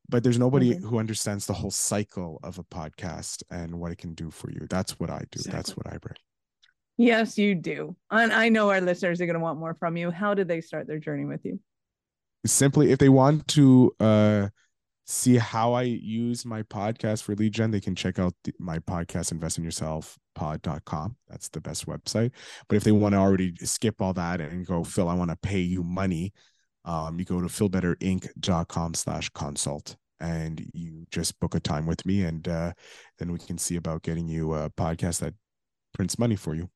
but 0.09 0.23
there's 0.23 0.39
nobody 0.39 0.73
mm-hmm. 0.73 0.87
who 0.87 0.97
understands 0.97 1.45
the 1.45 1.53
whole 1.53 1.71
cycle 1.71 2.39
of 2.43 2.57
a 2.57 2.63
podcast 2.63 3.43
and 3.51 3.79
what 3.79 3.91
it 3.91 3.97
can 3.97 4.15
do 4.15 4.31
for 4.31 4.49
you. 4.51 4.65
That's 4.69 4.99
what 4.99 5.09
I 5.09 5.19
do. 5.19 5.37
Exactly. 5.37 5.51
That's 5.51 5.77
what 5.77 5.87
I 5.87 5.97
bring. 5.97 6.15
Yes, 6.97 7.37
you 7.37 7.55
do. 7.55 7.95
And 8.11 8.33
I 8.33 8.49
know 8.49 8.71
our 8.71 8.81
listeners 8.81 9.21
are 9.21 9.25
going 9.25 9.35
to 9.35 9.39
want 9.39 9.59
more 9.59 9.75
from 9.75 9.95
you. 9.95 10.11
How 10.11 10.33
did 10.33 10.47
they 10.47 10.61
start 10.61 10.87
their 10.87 10.99
journey 10.99 11.25
with 11.25 11.45
you? 11.45 11.59
Simply, 12.45 12.91
if 12.91 12.99
they 12.99 13.09
want 13.09 13.47
to 13.49 13.93
uh, 13.99 14.47
see 15.05 15.37
how 15.37 15.73
I 15.73 15.83
use 15.83 16.45
my 16.45 16.63
podcast 16.63 17.23
for 17.23 17.35
lead 17.35 17.53
gen, 17.53 17.71
they 17.71 17.81
can 17.81 17.95
check 17.95 18.19
out 18.19 18.33
the, 18.43 18.53
my 18.59 18.79
podcast, 18.79 19.33
investinyourselfpod.com. 19.37 21.15
That's 21.27 21.49
the 21.49 21.61
best 21.61 21.85
website. 21.85 22.31
But 22.67 22.75
if 22.77 22.83
they 22.83 22.91
want 22.91 23.13
to 23.13 23.19
already 23.19 23.53
skip 23.57 24.01
all 24.01 24.13
that 24.13 24.39
and 24.39 24.65
go, 24.65 24.83
Phil, 24.83 25.09
I 25.09 25.15
want 25.15 25.31
to 25.31 25.37
pay 25.37 25.59
you 25.59 25.83
money, 25.83 26.33
um, 26.85 27.19
you 27.19 27.25
go 27.25 27.41
to 27.41 27.47
philbetterinc.com 27.47 28.93
slash 28.93 29.29
consult 29.29 29.95
and 30.19 30.65
you 30.73 31.05
just 31.11 31.39
book 31.39 31.55
a 31.55 31.59
time 31.59 31.85
with 31.85 32.05
me 32.05 32.23
and 32.23 32.47
uh, 32.47 32.73
then 33.17 33.31
we 33.31 33.39
can 33.39 33.57
see 33.57 33.75
about 33.75 34.03
getting 34.03 34.27
you 34.27 34.53
a 34.53 34.69
podcast 34.69 35.19
that 35.19 35.33
prints 35.93 36.19
money 36.19 36.35
for 36.35 36.55
you 36.55 36.69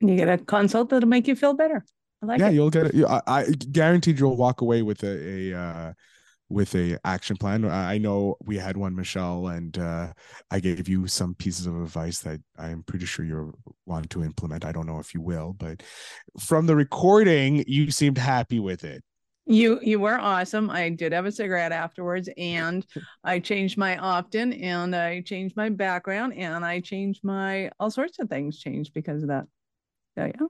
you 0.00 0.16
get 0.16 0.28
a 0.28 0.38
consult 0.38 0.88
that'll 0.90 1.08
make 1.08 1.26
you 1.26 1.34
feel 1.34 1.54
better 1.54 1.84
like 2.22 2.40
yeah 2.40 2.48
it. 2.48 2.54
you'll 2.54 2.70
get 2.70 2.86
it 2.86 3.04
I, 3.04 3.20
I 3.26 3.44
guaranteed 3.70 4.18
you'll 4.18 4.36
walk 4.36 4.60
away 4.60 4.82
with 4.82 5.02
a, 5.02 5.52
a 5.52 5.58
uh, 5.58 5.92
with 6.48 6.74
a 6.74 6.98
action 7.04 7.36
plan 7.36 7.64
i 7.64 7.96
know 7.98 8.36
we 8.44 8.58
had 8.58 8.76
one 8.76 8.94
michelle 8.94 9.48
and 9.48 9.76
uh, 9.78 10.12
i 10.50 10.60
gave 10.60 10.88
you 10.88 11.06
some 11.06 11.34
pieces 11.34 11.66
of 11.66 11.74
advice 11.80 12.20
that 12.20 12.40
i'm 12.58 12.82
pretty 12.82 13.06
sure 13.06 13.24
you 13.24 13.52
want 13.86 14.10
to 14.10 14.22
implement 14.22 14.64
i 14.64 14.72
don't 14.72 14.86
know 14.86 14.98
if 14.98 15.14
you 15.14 15.20
will 15.20 15.54
but 15.54 15.82
from 16.38 16.66
the 16.66 16.76
recording 16.76 17.64
you 17.66 17.90
seemed 17.90 18.18
happy 18.18 18.60
with 18.60 18.84
it 18.84 19.02
you 19.46 19.80
you 19.82 19.98
were 19.98 20.18
awesome. 20.18 20.70
I 20.70 20.90
did 20.90 21.12
have 21.12 21.26
a 21.26 21.32
cigarette 21.32 21.72
afterwards, 21.72 22.28
and 22.36 22.86
I 23.24 23.40
changed 23.40 23.76
my 23.76 23.96
opt-in, 23.96 24.52
and 24.52 24.94
I 24.94 25.20
changed 25.22 25.56
my 25.56 25.68
background, 25.68 26.34
and 26.34 26.64
I 26.64 26.80
changed 26.80 27.24
my 27.24 27.70
all 27.80 27.90
sorts 27.90 28.18
of 28.20 28.28
things 28.28 28.58
changed 28.58 28.94
because 28.94 29.22
of 29.22 29.30
that. 29.30 29.46
There 30.14 30.28
you 30.28 30.34
go. 30.34 30.48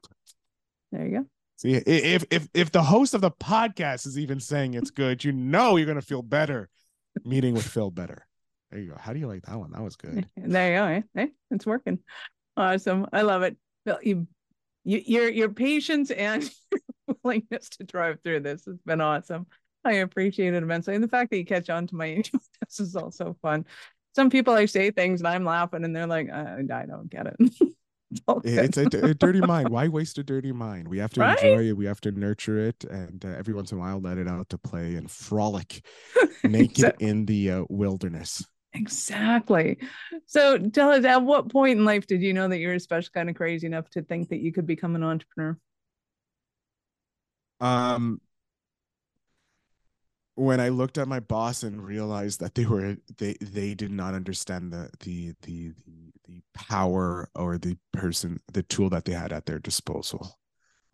There 0.91 1.07
you 1.07 1.19
go. 1.21 1.27
See, 1.63 1.75
if 1.75 2.25
if 2.33 2.49
if 2.55 2.73
the 2.73 2.83
host 2.83 3.15
of 3.15 3.21
the 3.21 3.31
podcast 3.31 4.05
is 4.05 4.19
even 4.19 4.41
saying 4.41 4.75
it's 4.75 4.91
good, 4.91 5.23
you 5.23 5.31
know 5.31 5.77
you're 5.77 5.87
gonna 5.87 6.03
feel 6.03 6.21
better 6.21 6.69
meeting 7.25 7.55
with 7.55 7.65
Phil 7.65 7.89
better. 7.89 8.27
There 8.73 8.81
you 8.81 8.91
go. 8.91 8.97
How 8.99 9.13
do 9.13 9.21
you 9.21 9.29
like 9.29 9.43
that 9.43 9.57
one? 9.57 9.71
That 9.71 9.81
was 9.83 9.95
good. 9.95 10.27
There 10.37 10.73
you 10.73 10.79
go. 10.79 10.85
Eh? 10.87 11.27
Hey, 11.27 11.33
it's 11.53 11.65
working. 11.65 12.01
Awesome. 12.57 13.07
I 13.13 13.23
love 13.23 13.43
it. 13.43 13.57
Phil, 13.85 13.97
you, 14.03 14.27
you 14.83 15.03
your 15.07 15.29
your 15.29 15.51
patience 15.51 16.11
and 16.11 16.51
willingness 17.23 17.69
to 17.69 17.85
drive 17.85 18.19
through 18.25 18.41
this 18.41 18.65
has 18.65 18.79
been 18.85 19.01
awesome. 19.01 19.47
I 19.85 19.93
appreciate 19.95 20.55
it 20.55 20.65
immensely. 20.65 20.97
And 20.97 21.05
the 21.05 21.09
fact 21.09 21.31
that 21.31 21.39
you 21.39 21.45
catch 21.45 21.71
on 21.71 21.87
to 21.87 21.95
my 21.95 22.25
this 22.61 22.81
is 22.81 22.97
also 22.97 23.37
fun. 23.41 23.67
Some 24.17 24.31
people 24.31 24.53
I 24.53 24.67
say 24.67 24.91
things 24.91 25.21
and 25.21 25.29
I'm 25.29 25.45
laughing 25.45 25.85
and 25.85 25.95
they're 25.95 26.09
like, 26.09 26.29
I, 26.29 26.57
I 26.59 26.87
don't 26.87 27.09
get 27.09 27.29
it. 27.29 27.77
it's, 28.45 28.77
a, 28.77 28.83
a, 28.83 29.15
dirty 29.15 29.41
mind. 29.41 29.69
Why 29.69 29.89
waste 29.89 30.19
a 30.19 30.23
dirty 30.23 30.53
mind? 30.53 30.89
We 30.89 30.99
have 30.99 31.13
to 31.15 31.21
right? 31.21 31.43
enjoy 31.43 31.69
it. 31.69 31.77
We 31.77 31.87
have 31.87 32.01
to 32.03 32.13
nurture 32.13 32.59
it, 32.59 32.85
and 32.85 33.25
uh, 33.25 33.29
every 33.29 33.55
once 33.55 33.73
in 33.73 33.79
a 33.79 33.81
while, 33.81 34.01
let 34.01 34.19
it 34.19 34.29
out 34.29 34.49
to 34.51 34.59
play 34.59 34.95
and 34.97 35.11
frolic 35.11 35.85
naked 36.45 36.71
exactly. 36.71 37.09
in 37.09 37.27
the 37.27 37.51
uh, 37.51 37.65
wilderness. 37.69 38.45
Exactly. 38.75 39.79
So 40.27 40.59
tell 40.59 40.91
us, 40.91 41.05
at 41.05 41.23
what 41.23 41.51
point 41.51 41.79
in 41.79 41.85
life 41.85 42.07
did 42.07 42.23
you 42.23 42.33
know 42.33 42.49
that 42.49 42.59
you 42.59 42.69
were 42.69 42.79
special 42.79 43.11
kind 43.13 43.29
of 43.29 43.37
crazy 43.37 43.67
enough 43.67 43.89
to 43.91 44.03
think 44.03 44.31
that 44.31 44.41
you 44.41 44.53
could 44.53 44.67
become 44.67 44.97
an 44.97 45.03
entrepreneur? 45.03 45.59
Um, 47.61 48.21
when 50.35 50.61
I 50.61 50.69
looked 50.71 50.99
at 50.99 51.09
my 51.09 51.21
boss 51.21 51.63
and 51.63 51.85
realized 51.85 52.41
that 52.41 52.55
they 52.55 52.65
were 52.65 52.97
they 53.19 53.37
they 53.41 53.75
did 53.75 53.91
not 53.91 54.15
understand 54.15 54.73
the 54.73 54.91
the 55.01 55.35
the 55.43 55.73
the, 55.87 56.13
the 56.29 56.43
power 56.55 57.29
or 57.35 57.59
the 57.59 57.77
person 57.93 58.41
the 58.53 58.63
tool 58.63 58.89
that 58.91 59.05
they 59.05 59.13
had 59.13 59.33
at 59.33 59.47
their 59.47 59.59
disposal. 59.59 60.39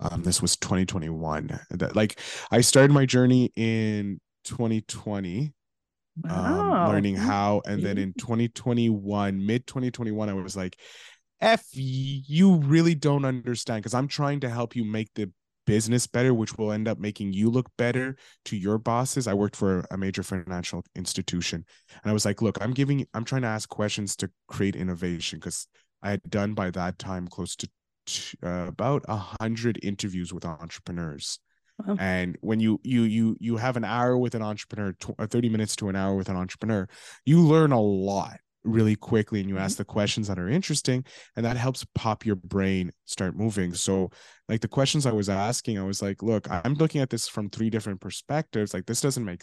Um, 0.00 0.22
this 0.22 0.40
was 0.40 0.56
2021. 0.56 1.58
That 1.70 1.96
like 1.96 2.20
I 2.50 2.60
started 2.60 2.92
my 2.92 3.06
journey 3.06 3.52
in 3.56 4.20
2020 4.44 5.52
um, 6.24 6.30
wow. 6.30 6.84
um, 6.86 6.92
learning 6.92 7.16
how. 7.16 7.62
And 7.66 7.82
then 7.82 7.98
in 7.98 8.12
2021, 8.14 9.44
mid 9.44 9.66
2021, 9.66 10.28
I 10.28 10.32
was 10.32 10.56
like, 10.56 10.76
F, 11.40 11.64
you 11.72 12.56
really 12.56 12.94
don't 12.94 13.24
understand 13.24 13.82
because 13.82 13.94
I'm 13.94 14.08
trying 14.08 14.40
to 14.40 14.50
help 14.50 14.74
you 14.74 14.84
make 14.84 15.14
the 15.14 15.30
business 15.68 16.06
better, 16.06 16.32
which 16.32 16.56
will 16.56 16.72
end 16.72 16.88
up 16.88 16.98
making 16.98 17.32
you 17.32 17.50
look 17.50 17.70
better 17.76 18.16
to 18.46 18.56
your 18.56 18.78
bosses. 18.78 19.28
I 19.28 19.34
worked 19.34 19.54
for 19.54 19.84
a 19.90 19.98
major 19.98 20.22
financial 20.22 20.82
institution 20.96 21.64
and 22.02 22.10
I 22.10 22.14
was 22.14 22.24
like, 22.24 22.40
look, 22.40 22.56
I'm 22.60 22.72
giving, 22.72 23.06
I'm 23.12 23.24
trying 23.24 23.42
to 23.42 23.48
ask 23.48 23.68
questions 23.68 24.16
to 24.16 24.30
create 24.48 24.74
innovation 24.74 25.38
because 25.38 25.68
I 26.02 26.10
had 26.10 26.22
done 26.28 26.54
by 26.54 26.70
that 26.70 26.98
time 26.98 27.28
close 27.28 27.54
to 27.56 27.68
uh, 28.42 28.64
about 28.66 29.04
a 29.08 29.16
hundred 29.40 29.78
interviews 29.82 30.32
with 30.32 30.46
entrepreneurs 30.46 31.38
Wow. 31.86 31.96
And 32.00 32.36
when 32.40 32.58
you 32.58 32.80
you 32.82 33.02
you 33.02 33.36
you 33.38 33.56
have 33.56 33.76
an 33.76 33.84
hour 33.84 34.18
with 34.18 34.34
an 34.34 34.42
entrepreneur, 34.42 34.94
tw- 34.94 35.14
uh, 35.18 35.28
30 35.28 35.48
minutes 35.48 35.76
to 35.76 35.88
an 35.88 35.94
hour 35.94 36.16
with 36.16 36.28
an 36.28 36.36
entrepreneur, 36.36 36.88
you 37.24 37.40
learn 37.40 37.70
a 37.70 37.80
lot 37.80 38.38
really 38.68 38.96
quickly 38.96 39.40
and 39.40 39.48
you 39.48 39.56
mm-hmm. 39.56 39.64
ask 39.64 39.76
the 39.76 39.84
questions 39.84 40.28
that 40.28 40.38
are 40.38 40.48
interesting 40.48 41.04
and 41.36 41.44
that 41.44 41.56
helps 41.56 41.84
pop 41.94 42.24
your 42.24 42.36
brain 42.36 42.92
start 43.04 43.36
moving. 43.36 43.74
So 43.74 44.10
like 44.48 44.60
the 44.60 44.68
questions 44.68 45.06
I 45.06 45.12
was 45.12 45.28
asking, 45.28 45.78
I 45.78 45.84
was 45.84 46.02
like, 46.02 46.22
look, 46.22 46.50
I'm 46.50 46.74
looking 46.74 47.00
at 47.00 47.10
this 47.10 47.28
from 47.28 47.50
three 47.50 47.70
different 47.70 48.00
perspectives. 48.00 48.74
Like 48.74 48.86
this 48.86 49.00
doesn't 49.00 49.24
make 49.24 49.42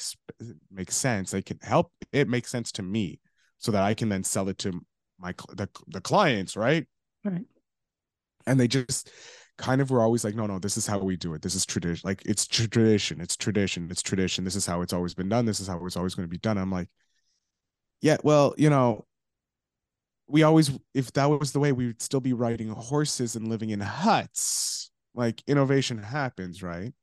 make 0.71 0.91
sense. 0.91 1.33
I 1.33 1.41
can 1.41 1.59
help 1.61 1.91
it 2.11 2.27
make 2.27 2.47
sense 2.47 2.71
to 2.73 2.83
me 2.83 3.19
so 3.57 3.71
that 3.71 3.83
I 3.83 3.93
can 3.93 4.09
then 4.09 4.23
sell 4.23 4.49
it 4.49 4.57
to 4.59 4.79
my 5.19 5.33
the, 5.53 5.69
the 5.87 6.01
clients, 6.01 6.55
right? 6.55 6.85
Right. 7.23 7.45
And 8.47 8.59
they 8.59 8.67
just 8.67 9.09
kind 9.57 9.81
of 9.81 9.89
were 9.89 10.01
always 10.01 10.23
like, 10.23 10.35
no, 10.35 10.45
no, 10.45 10.59
this 10.59 10.77
is 10.77 10.85
how 10.85 10.99
we 10.99 11.15
do 11.15 11.33
it. 11.33 11.41
This 11.41 11.55
is 11.55 11.65
tradition. 11.65 12.07
Like 12.07 12.21
it's 12.25 12.45
tradition. 12.45 13.21
It's 13.21 13.37
tradition. 13.37 13.87
It's 13.89 14.01
tradition. 14.01 14.43
This 14.43 14.55
is 14.55 14.65
how 14.65 14.81
it's 14.81 14.93
always 14.93 15.13
been 15.13 15.29
done. 15.29 15.45
This 15.45 15.59
is 15.59 15.67
how 15.67 15.83
it's 15.85 15.97
always 15.97 16.15
going 16.15 16.27
to 16.27 16.31
be 16.31 16.37
done. 16.37 16.57
I'm 16.57 16.71
like, 16.71 16.89
yeah, 18.01 18.17
well, 18.23 18.53
you 18.57 18.69
know, 18.69 19.05
we 20.27 20.43
always, 20.43 20.71
if 20.93 21.11
that 21.13 21.25
was 21.25 21.51
the 21.51 21.59
way, 21.59 21.71
we 21.71 21.87
would 21.87 22.01
still 22.01 22.19
be 22.19 22.33
riding 22.33 22.69
horses 22.69 23.35
and 23.35 23.47
living 23.47 23.69
in 23.69 23.79
huts. 23.79 24.91
Like 25.13 25.43
innovation 25.47 25.97
happens, 25.97 26.61
right? 26.63 26.93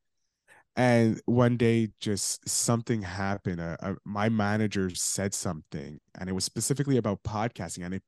And 0.75 1.21
one 1.25 1.57
day, 1.57 1.89
just 1.99 2.47
something 2.49 3.03
happened. 3.03 3.61
Uh, 3.61 3.77
uh, 3.79 3.93
my 4.05 4.29
manager 4.29 4.89
said 4.89 5.33
something, 5.33 5.99
and 6.19 6.29
it 6.29 6.33
was 6.33 6.45
specifically 6.45 6.97
about 6.97 7.21
podcasting, 7.23 7.85
and 7.85 7.93
it 7.93 8.03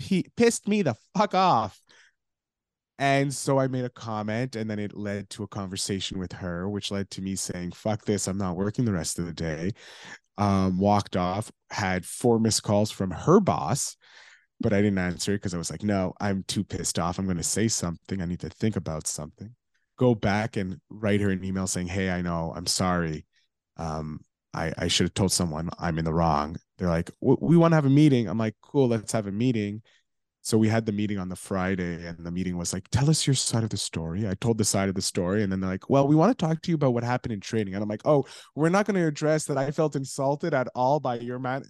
p- 0.00 0.26
pissed 0.36 0.66
me 0.66 0.82
the 0.82 0.96
fuck 1.16 1.34
off 1.34 1.80
and 2.98 3.34
so 3.34 3.58
I 3.58 3.66
made 3.66 3.84
a 3.84 3.90
comment, 3.90 4.54
and 4.54 4.70
then 4.70 4.78
it 4.78 4.96
led 4.96 5.28
to 5.30 5.42
a 5.42 5.48
conversation 5.48 6.18
with 6.18 6.32
her, 6.32 6.68
which 6.68 6.92
led 6.92 7.10
to 7.10 7.22
me 7.22 7.34
saying, 7.34 7.72
fuck 7.72 8.04
this, 8.04 8.28
I'm 8.28 8.38
not 8.38 8.56
working 8.56 8.84
the 8.84 8.92
rest 8.92 9.18
of 9.18 9.26
the 9.26 9.32
day. 9.32 9.72
Um, 10.36 10.78
walked 10.78 11.16
off, 11.16 11.52
had 11.70 12.04
four 12.04 12.40
missed 12.40 12.64
calls 12.64 12.90
from 12.90 13.10
her 13.12 13.38
boss, 13.38 13.96
but 14.60 14.72
I 14.72 14.82
didn't 14.82 14.98
answer 14.98 15.32
it 15.32 15.36
because 15.36 15.54
I 15.54 15.58
was 15.58 15.70
like, 15.70 15.82
no, 15.82 16.12
I'm 16.20 16.42
too 16.48 16.64
pissed 16.64 16.98
off. 16.98 17.18
I'm 17.18 17.26
going 17.26 17.36
to 17.36 17.42
say 17.42 17.68
something. 17.68 18.20
I 18.20 18.26
need 18.26 18.40
to 18.40 18.48
think 18.48 18.76
about 18.76 19.06
something. 19.06 19.54
Go 19.96 20.14
back 20.14 20.56
and 20.56 20.80
write 20.90 21.20
her 21.20 21.30
an 21.30 21.44
email 21.44 21.66
saying, 21.66 21.86
hey, 21.86 22.10
I 22.10 22.20
know, 22.22 22.52
I'm 22.56 22.66
sorry. 22.66 23.26
Um, 23.76 24.20
I, 24.52 24.72
I 24.76 24.88
should 24.88 25.04
have 25.04 25.14
told 25.14 25.32
someone 25.32 25.70
I'm 25.78 25.98
in 25.98 26.04
the 26.04 26.14
wrong. 26.14 26.56
They're 26.78 26.88
like, 26.88 27.10
we 27.20 27.56
want 27.56 27.72
to 27.72 27.76
have 27.76 27.86
a 27.86 27.90
meeting. 27.90 28.28
I'm 28.28 28.38
like, 28.38 28.56
cool, 28.60 28.88
let's 28.88 29.12
have 29.12 29.26
a 29.26 29.32
meeting 29.32 29.82
so 30.44 30.56
we 30.58 30.68
had 30.68 30.86
the 30.86 30.92
meeting 30.92 31.18
on 31.18 31.28
the 31.28 31.36
Friday, 31.36 32.06
and 32.06 32.18
the 32.24 32.30
meeting 32.30 32.56
was 32.56 32.72
like, 32.72 32.86
"Tell 32.90 33.10
us 33.10 33.26
your 33.26 33.34
side 33.34 33.64
of 33.64 33.70
the 33.70 33.76
story." 33.76 34.28
I 34.28 34.34
told 34.34 34.58
the 34.58 34.64
side 34.64 34.88
of 34.88 34.94
the 34.94 35.02
story, 35.02 35.42
and 35.42 35.50
then 35.50 35.60
they're 35.60 35.70
like, 35.70 35.90
"Well, 35.90 36.06
we 36.06 36.14
want 36.14 36.36
to 36.38 36.46
talk 36.46 36.62
to 36.62 36.70
you 36.70 36.76
about 36.76 36.94
what 36.94 37.02
happened 37.04 37.32
in 37.32 37.40
training." 37.40 37.74
And 37.74 37.82
I'm 37.82 37.88
like, 37.88 38.02
"Oh, 38.04 38.26
we're 38.54 38.68
not 38.68 38.86
going 38.86 38.96
to 39.00 39.06
address 39.06 39.46
that. 39.46 39.58
I 39.58 39.72
felt 39.72 39.96
insulted 39.96 40.54
at 40.54 40.68
all 40.74 41.00
by 41.00 41.18
your 41.18 41.40
man." 41.40 41.64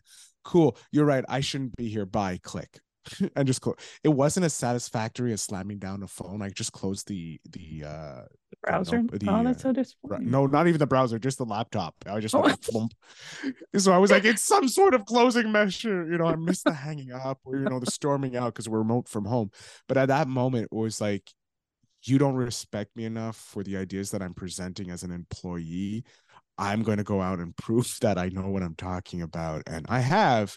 Cool, 0.45 0.77
you're 0.93 1.07
right. 1.07 1.25
I 1.29 1.41
shouldn't 1.41 1.77
be 1.77 1.89
here. 1.89 2.05
Bye. 2.07 2.39
Click. 2.43 2.81
and 3.37 3.47
just 3.47 3.61
close. 3.61 3.77
It 4.03 4.09
wasn't 4.09 4.47
as 4.47 4.55
satisfactory 4.55 5.33
as 5.33 5.43
slamming 5.43 5.79
down 5.79 6.03
a 6.03 6.07
phone. 6.07 6.43
I 6.43 6.51
just 6.51 6.73
closed 6.73 7.09
the 7.09 7.40
the 7.51 7.85
uh 7.87 8.23
the 8.51 8.57
browser. 8.62 9.03
the, 9.03 9.29
oh, 9.29 9.45
that's 9.45 9.61
uh, 9.61 9.69
so 9.69 9.73
disappointing. 9.73 10.31
No, 10.31 10.47
not 10.47 10.67
even 10.67 10.79
the 10.79 10.87
browser, 10.87 11.19
just 11.19 11.38
the 11.38 11.45
laptop. 11.45 11.95
I 12.07 12.21
just 12.21 12.35
went 12.35 12.67
oh. 12.75 12.88
so 13.77 13.93
I 13.93 13.99
was 13.99 14.11
like, 14.11 14.25
it's 14.25 14.43
some 14.43 14.69
sort 14.69 14.95
of 14.95 15.05
closing 15.05 15.53
measure. 15.53 16.07
You 16.11 16.19
know, 16.19 16.27
I 16.27 16.37
missed 16.37 16.64
the 16.64 16.73
hanging 16.73 17.12
up 17.12 17.40
or 17.45 17.57
you 17.57 17.64
know 17.64 17.81
the 17.81 17.90
storming 17.90 18.37
out 18.37 18.55
because 18.55 18.69
we're 18.69 18.79
remote 18.79 19.09
from 19.09 19.25
home. 19.25 19.51
But 19.88 19.97
at 19.97 20.09
that 20.09 20.29
moment, 20.29 20.69
it 20.71 20.77
was 20.77 21.01
like, 21.01 21.31
you 22.03 22.19
don't 22.19 22.35
respect 22.35 22.97
me 22.97 23.05
enough 23.05 23.37
for 23.37 23.62
the 23.62 23.77
ideas 23.77 24.11
that 24.11 24.23
I'm 24.23 24.35
presenting 24.35 24.90
as 24.90 25.03
an 25.03 25.11
employee. 25.11 26.05
I'm 26.57 26.83
going 26.83 26.99
to 26.99 27.05
go 27.05 27.21
out 27.21 27.40
and 27.40 27.57
prove 27.57 27.97
that 28.01 28.19
I 28.19 28.29
know 28.29 28.49
what 28.49 28.62
I'm 28.62 28.77
talking 28.77 29.23
about. 29.23 29.62
And 29.67 29.87
I 29.88 30.01
have. 30.01 30.57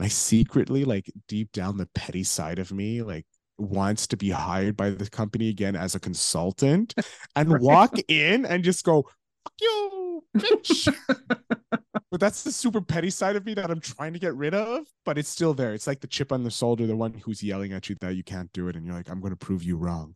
I 0.00 0.08
secretly, 0.08 0.84
like 0.84 1.10
deep 1.28 1.52
down, 1.52 1.78
the 1.78 1.88
petty 1.94 2.22
side 2.22 2.58
of 2.58 2.72
me, 2.72 3.02
like 3.02 3.26
wants 3.58 4.06
to 4.08 4.16
be 4.16 4.30
hired 4.30 4.76
by 4.76 4.90
the 4.90 5.08
company 5.08 5.48
again 5.48 5.76
as 5.76 5.94
a 5.94 6.00
consultant 6.00 6.94
and 7.36 7.58
walk 7.60 7.94
in 8.08 8.44
and 8.44 8.62
just 8.62 8.84
go, 8.84 9.02
fuck 9.02 9.52
you, 9.60 10.24
bitch. 10.36 10.94
but 12.10 12.20
that's 12.20 12.42
the 12.42 12.52
super 12.52 12.80
petty 12.80 13.10
side 13.10 13.36
of 13.36 13.46
me 13.46 13.54
that 13.54 13.70
I'm 13.70 13.80
trying 13.80 14.12
to 14.12 14.18
get 14.18 14.34
rid 14.34 14.54
of, 14.54 14.86
but 15.04 15.18
it's 15.18 15.28
still 15.28 15.54
there. 15.54 15.74
It's 15.74 15.86
like 15.86 16.00
the 16.00 16.06
chip 16.06 16.32
on 16.32 16.44
the 16.44 16.50
shoulder, 16.50 16.86
the 16.86 16.96
one 16.96 17.14
who's 17.14 17.42
yelling 17.42 17.72
at 17.72 17.88
you 17.88 17.96
that 18.00 18.16
you 18.16 18.22
can't 18.22 18.52
do 18.52 18.68
it. 18.68 18.76
And 18.76 18.84
you're 18.84 18.94
like, 18.94 19.10
I'm 19.10 19.20
going 19.20 19.32
to 19.32 19.36
prove 19.36 19.62
you 19.62 19.76
wrong. 19.76 20.14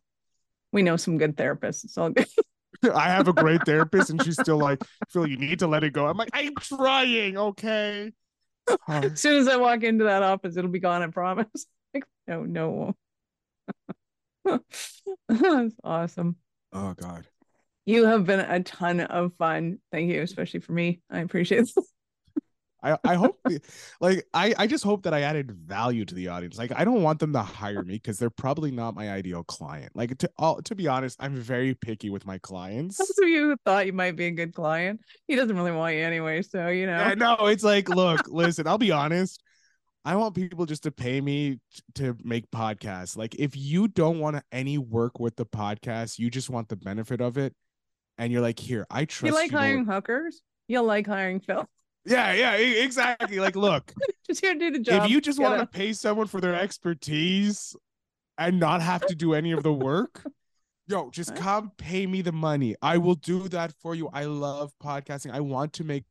We 0.71 0.83
know 0.83 0.95
some 0.95 1.17
good 1.17 1.35
therapists. 1.35 1.83
It's 1.83 1.97
all 1.97 2.11
good. 2.11 2.27
I 2.95 3.09
have 3.09 3.27
a 3.27 3.33
great 3.33 3.63
therapist, 3.65 4.09
and 4.09 4.23
she's 4.23 4.39
still 4.39 4.57
like, 4.57 4.81
Phil, 5.09 5.27
you 5.27 5.37
need 5.37 5.59
to 5.59 5.67
let 5.67 5.83
it 5.83 5.93
go. 5.93 6.07
I'm 6.07 6.17
like, 6.17 6.29
I'm 6.33 6.55
trying, 6.55 7.37
okay. 7.37 8.11
As 8.87 9.19
soon 9.19 9.39
as 9.39 9.47
I 9.47 9.57
walk 9.57 9.83
into 9.83 10.05
that 10.05 10.23
office, 10.23 10.57
it'll 10.57 10.71
be 10.71 10.79
gone. 10.79 11.01
I 11.01 11.07
promise. 11.07 11.65
like, 11.93 12.05
no, 12.27 12.43
no. 12.43 12.95
That's 15.29 15.75
awesome. 15.83 16.37
Oh 16.73 16.93
God. 16.93 17.27
You 17.85 18.05
have 18.05 18.25
been 18.25 18.39
a 18.39 18.61
ton 18.61 19.01
of 19.01 19.33
fun. 19.37 19.79
Thank 19.91 20.11
you, 20.11 20.21
especially 20.21 20.59
for 20.59 20.73
me. 20.73 21.01
I 21.09 21.19
appreciate 21.19 21.69
it. 21.75 21.83
I, 22.83 22.97
I 23.03 23.15
hope 23.15 23.39
like 23.99 24.25
I, 24.33 24.55
I 24.57 24.67
just 24.67 24.83
hope 24.83 25.03
that 25.03 25.13
I 25.13 25.21
added 25.21 25.51
value 25.51 26.03
to 26.05 26.15
the 26.15 26.29
audience. 26.29 26.57
Like 26.57 26.71
I 26.75 26.83
don't 26.83 27.03
want 27.03 27.19
them 27.19 27.33
to 27.33 27.41
hire 27.41 27.83
me 27.83 27.93
because 27.93 28.17
they're 28.17 28.31
probably 28.31 28.71
not 28.71 28.95
my 28.95 29.11
ideal 29.11 29.43
client. 29.43 29.91
Like 29.95 30.17
to 30.19 30.29
all 30.37 30.61
to 30.63 30.75
be 30.75 30.87
honest, 30.87 31.17
I'm 31.19 31.35
very 31.35 31.75
picky 31.75 32.09
with 32.09 32.25
my 32.25 32.39
clients. 32.39 32.97
Those 32.97 33.11
of 33.21 33.29
you 33.29 33.49
who 33.49 33.57
thought 33.65 33.85
you 33.85 33.93
might 33.93 34.15
be 34.15 34.25
a 34.25 34.31
good 34.31 34.53
client, 34.53 35.01
he 35.27 35.35
doesn't 35.35 35.55
really 35.55 35.71
want 35.71 35.95
you 35.95 36.01
anyway. 36.01 36.41
So 36.41 36.69
you 36.69 36.87
know. 36.87 36.97
Yeah, 36.97 37.13
no, 37.13 37.35
it's 37.47 37.63
like, 37.63 37.87
look, 37.87 38.21
listen, 38.27 38.67
I'll 38.67 38.77
be 38.77 38.91
honest. 38.91 39.43
I 40.03 40.15
want 40.15 40.33
people 40.33 40.65
just 40.65 40.83
to 40.83 40.91
pay 40.91 41.21
me 41.21 41.59
to 41.95 42.17
make 42.23 42.49
podcasts. 42.49 43.15
Like 43.15 43.35
if 43.35 43.55
you 43.55 43.87
don't 43.87 44.19
want 44.19 44.41
any 44.51 44.79
work 44.79 45.19
with 45.19 45.35
the 45.35 45.45
podcast, 45.45 46.17
you 46.17 46.31
just 46.31 46.49
want 46.49 46.69
the 46.69 46.75
benefit 46.75 47.21
of 47.21 47.37
it, 47.37 47.53
and 48.17 48.33
you're 48.33 48.41
like, 48.41 48.57
here, 48.57 48.87
I 48.89 49.05
trust. 49.05 49.31
You 49.31 49.39
like 49.39 49.51
hiring 49.51 49.85
hookers? 49.85 50.41
You'll 50.67 50.85
like 50.85 51.05
hiring 51.05 51.41
Phil. 51.41 51.69
Yeah, 52.05 52.33
yeah, 52.33 52.53
exactly. 52.55 53.39
Like, 53.39 53.55
look, 53.55 53.93
just 54.27 54.41
here 54.41 54.53
to 54.53 54.59
do 54.59 54.71
the 54.71 54.79
job. 54.79 55.05
If 55.05 55.11
you 55.11 55.21
just 55.21 55.39
want 55.39 55.59
to 55.59 55.67
pay 55.67 55.93
someone 55.93 56.27
for 56.27 56.41
their 56.41 56.55
expertise 56.55 57.75
and 58.37 58.59
not 58.59 58.81
have 58.81 59.05
to 59.07 59.15
do 59.15 59.33
any 59.33 59.51
of 59.51 59.61
the 59.61 59.73
work, 59.73 60.23
yo, 60.87 61.11
just 61.11 61.35
come 61.35 61.71
pay 61.77 62.07
me 62.07 62.21
the 62.21 62.31
money. 62.31 62.75
I 62.81 62.97
will 62.97 63.15
do 63.15 63.47
that 63.49 63.73
for 63.81 63.93
you. 63.93 64.09
I 64.13 64.25
love 64.25 64.73
podcasting. 64.83 65.31
I 65.31 65.41
want 65.41 65.73
to 65.73 65.83
make 65.83 66.05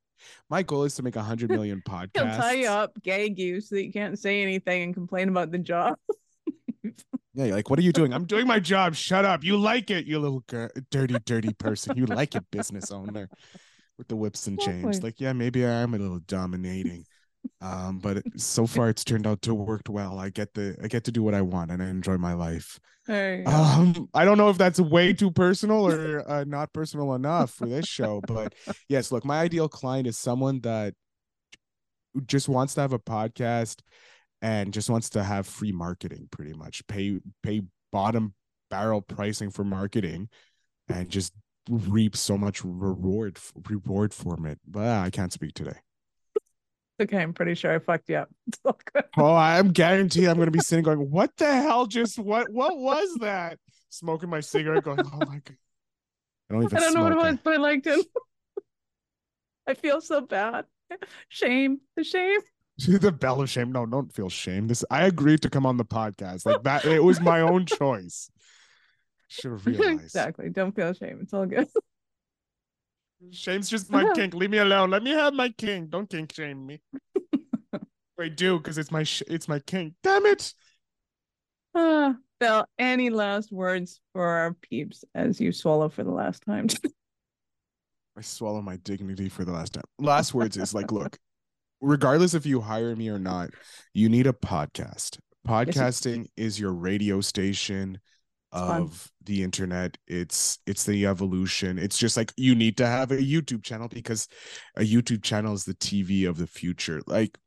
my 0.48 0.62
goal 0.62 0.84
is 0.84 0.94
to 0.96 1.02
make 1.02 1.16
a 1.16 1.22
hundred 1.22 1.50
million 1.50 1.82
podcasts. 1.86 2.10
He'll 2.14 2.36
tie 2.36 2.52
you 2.52 2.68
up, 2.68 3.02
gag 3.02 3.38
you 3.38 3.60
so 3.60 3.74
that 3.74 3.84
you 3.84 3.92
can't 3.92 4.18
say 4.18 4.42
anything 4.42 4.82
and 4.82 4.94
complain 4.94 5.28
about 5.28 5.50
the 5.50 5.58
job. 5.58 5.96
yeah, 6.84 6.92
you're 7.34 7.56
like, 7.56 7.68
what 7.68 7.78
are 7.80 7.82
you 7.82 7.92
doing? 7.92 8.12
I'm 8.12 8.26
doing 8.26 8.46
my 8.46 8.60
job. 8.60 8.94
Shut 8.94 9.24
up. 9.24 9.42
You 9.42 9.56
like 9.56 9.90
it, 9.90 10.06
you 10.06 10.20
little 10.20 10.44
dirty, 10.90 11.16
dirty 11.24 11.52
person. 11.54 11.96
You 11.96 12.06
like 12.06 12.36
it, 12.36 12.44
business 12.52 12.92
owner 12.92 13.28
with 14.00 14.08
the 14.08 14.16
whips 14.16 14.46
and 14.46 14.58
chains. 14.58 15.02
Like, 15.02 15.20
yeah, 15.20 15.34
maybe 15.34 15.66
I 15.66 15.82
am 15.82 15.92
a 15.94 15.98
little 15.98 16.20
dominating. 16.20 17.04
Um, 17.62 18.00
but 18.00 18.22
so 18.36 18.66
far 18.66 18.90
it's 18.90 19.02
turned 19.02 19.26
out 19.26 19.40
to 19.42 19.54
work 19.54 19.80
well. 19.88 20.18
I 20.18 20.28
get 20.28 20.52
the 20.52 20.76
I 20.84 20.88
get 20.88 21.04
to 21.04 21.10
do 21.10 21.22
what 21.22 21.32
I 21.32 21.40
want 21.40 21.70
and 21.70 21.82
I 21.82 21.88
enjoy 21.88 22.18
my 22.18 22.34
life. 22.34 22.78
Um, 23.46 24.10
I 24.12 24.26
don't 24.26 24.36
know 24.36 24.50
if 24.50 24.58
that's 24.58 24.78
way 24.78 25.14
too 25.14 25.30
personal 25.30 25.86
or 25.86 26.22
uh, 26.30 26.44
not 26.44 26.74
personal 26.74 27.14
enough 27.14 27.50
for 27.50 27.66
this 27.66 27.86
show, 27.86 28.20
but 28.26 28.54
yes, 28.90 29.10
look, 29.10 29.24
my 29.24 29.40
ideal 29.40 29.70
client 29.70 30.06
is 30.06 30.18
someone 30.18 30.60
that 30.60 30.92
just 32.26 32.46
wants 32.46 32.74
to 32.74 32.82
have 32.82 32.92
a 32.92 32.98
podcast 32.98 33.80
and 34.42 34.74
just 34.74 34.90
wants 34.90 35.08
to 35.10 35.22
have 35.22 35.46
free 35.46 35.72
marketing 35.72 36.28
pretty 36.30 36.52
much 36.52 36.86
pay 36.88 37.20
pay 37.42 37.62
bottom 37.90 38.34
barrel 38.70 39.00
pricing 39.00 39.50
for 39.50 39.64
marketing 39.64 40.28
and 40.90 41.08
just 41.08 41.32
reap 41.70 42.16
so 42.16 42.36
much 42.36 42.64
reward 42.64 43.38
reward 43.68 44.12
from 44.12 44.44
it 44.44 44.58
but 44.66 44.86
i 44.86 45.08
can't 45.10 45.32
speak 45.32 45.54
today. 45.54 45.76
Okay 47.00 47.18
i'm 47.22 47.32
pretty 47.32 47.54
sure 47.54 47.72
i 47.72 47.78
fucked 47.78 48.08
you 48.10 48.16
up. 48.16 48.30
Oh 49.16 49.34
i'm 49.34 49.68
guaranteed 49.72 50.28
i'm 50.28 50.36
going 50.36 50.46
to 50.46 50.52
be 50.52 50.58
sitting 50.60 50.84
going 50.84 51.10
what 51.10 51.36
the 51.36 51.46
hell 51.46 51.86
just 51.86 52.18
what 52.18 52.50
what 52.50 52.76
was 52.76 53.14
that? 53.20 53.58
Smoking 53.88 54.28
my 54.28 54.40
cigarette 54.40 54.84
going 54.84 55.00
oh 55.00 55.18
my 55.18 55.40
god. 55.44 55.56
I 56.50 56.54
don't 56.54 56.64
even 56.64 56.76
i 56.76 56.80
don't 56.80 56.94
know 56.94 57.02
what 57.02 57.12
it 57.12 57.18
was 57.18 57.38
but 57.42 57.54
i 57.54 57.56
liked 57.56 57.86
it. 57.86 58.04
I 59.66 59.74
feel 59.74 60.00
so 60.00 60.20
bad. 60.20 60.64
Shame 61.28 61.80
the 61.96 62.04
shame. 62.04 62.40
The 62.86 63.12
bell 63.12 63.42
of 63.42 63.50
shame. 63.50 63.72
No, 63.72 63.84
don't 63.84 64.10
feel 64.10 64.30
shame. 64.30 64.66
This 64.66 64.84
I 64.90 65.04
agreed 65.04 65.42
to 65.42 65.50
come 65.50 65.66
on 65.66 65.76
the 65.76 65.84
podcast. 65.84 66.46
Like 66.46 66.62
that, 66.62 66.86
it 66.86 67.04
was 67.04 67.20
my 67.20 67.42
own 67.42 67.66
choice. 67.66 68.30
Should 69.30 69.52
have 69.52 69.66
realized. 69.66 70.02
Exactly. 70.02 70.50
Don't 70.50 70.74
feel 70.74 70.92
shame. 70.92 71.20
It's 71.22 71.32
all 71.32 71.46
good. 71.46 71.68
Shame's 73.30 73.68
just 73.68 73.90
my 73.90 74.10
kink. 74.14 74.34
Leave 74.34 74.50
me 74.50 74.58
alone. 74.58 74.90
Let 74.90 75.02
me 75.02 75.10
have 75.10 75.34
my 75.34 75.50
kink. 75.50 75.90
Don't 75.90 76.08
kink 76.08 76.32
shame 76.32 76.66
me. 76.66 76.80
Wait, 78.18 78.36
do 78.36 78.58
because 78.58 78.78
it's 78.78 78.90
my 78.90 79.02
sh- 79.02 79.22
it's 79.28 79.46
my 79.46 79.58
kink. 79.60 79.94
Damn 80.02 80.24
it. 80.26 80.52
Uh, 81.74 82.14
Phil, 82.40 82.64
any 82.78 83.10
last 83.10 83.52
words 83.52 84.00
for 84.14 84.26
our 84.26 84.54
peeps 84.54 85.04
as 85.14 85.38
you 85.38 85.52
swallow 85.52 85.90
for 85.90 86.02
the 86.02 86.10
last 86.10 86.42
time? 86.44 86.66
I 88.16 88.22
swallow 88.22 88.62
my 88.62 88.76
dignity 88.78 89.28
for 89.28 89.44
the 89.44 89.52
last 89.52 89.74
time. 89.74 89.84
Last 89.98 90.34
words 90.34 90.56
is 90.56 90.74
like, 90.74 90.90
look, 90.90 91.18
regardless 91.80 92.34
if 92.34 92.46
you 92.46 92.60
hire 92.60 92.96
me 92.96 93.10
or 93.10 93.18
not, 93.18 93.50
you 93.92 94.08
need 94.08 94.26
a 94.26 94.32
podcast. 94.32 95.18
Podcasting 95.46 96.26
yes, 96.36 96.54
is 96.54 96.60
your 96.60 96.72
radio 96.72 97.20
station 97.20 98.00
of 98.52 98.90
fun. 98.90 99.10
the 99.24 99.42
internet. 99.42 99.96
It's 100.06 100.58
it's 100.66 100.84
the 100.84 101.06
evolution. 101.06 101.78
It's 101.78 101.98
just 101.98 102.16
like 102.16 102.32
you 102.36 102.54
need 102.54 102.76
to 102.78 102.86
have 102.86 103.10
a 103.10 103.16
YouTube 103.16 103.62
channel 103.62 103.88
because 103.88 104.28
a 104.76 104.82
YouTube 104.82 105.22
channel 105.22 105.54
is 105.54 105.64
the 105.64 105.74
TV 105.74 106.28
of 106.28 106.36
the 106.36 106.46
future. 106.46 107.00
Like 107.06 107.38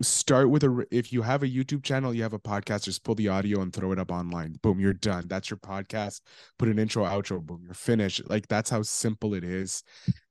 start 0.00 0.48
with 0.48 0.64
a 0.64 0.86
if 0.90 1.12
you 1.12 1.22
have 1.22 1.42
a 1.42 1.48
YouTube 1.48 1.82
channel, 1.82 2.14
you 2.14 2.22
have 2.22 2.32
a 2.32 2.38
podcast, 2.38 2.84
just 2.84 3.04
pull 3.04 3.14
the 3.14 3.28
audio 3.28 3.60
and 3.60 3.72
throw 3.72 3.92
it 3.92 3.98
up 3.98 4.10
online. 4.10 4.58
Boom, 4.62 4.80
you're 4.80 4.92
done. 4.92 5.24
That's 5.26 5.50
your 5.50 5.58
podcast. 5.58 6.20
Put 6.58 6.68
an 6.68 6.78
intro, 6.78 7.04
outro, 7.04 7.42
boom, 7.42 7.62
you're 7.64 7.74
finished. 7.74 8.28
Like 8.28 8.48
that's 8.48 8.70
how 8.70 8.82
simple 8.82 9.34
it 9.34 9.44
is 9.44 9.82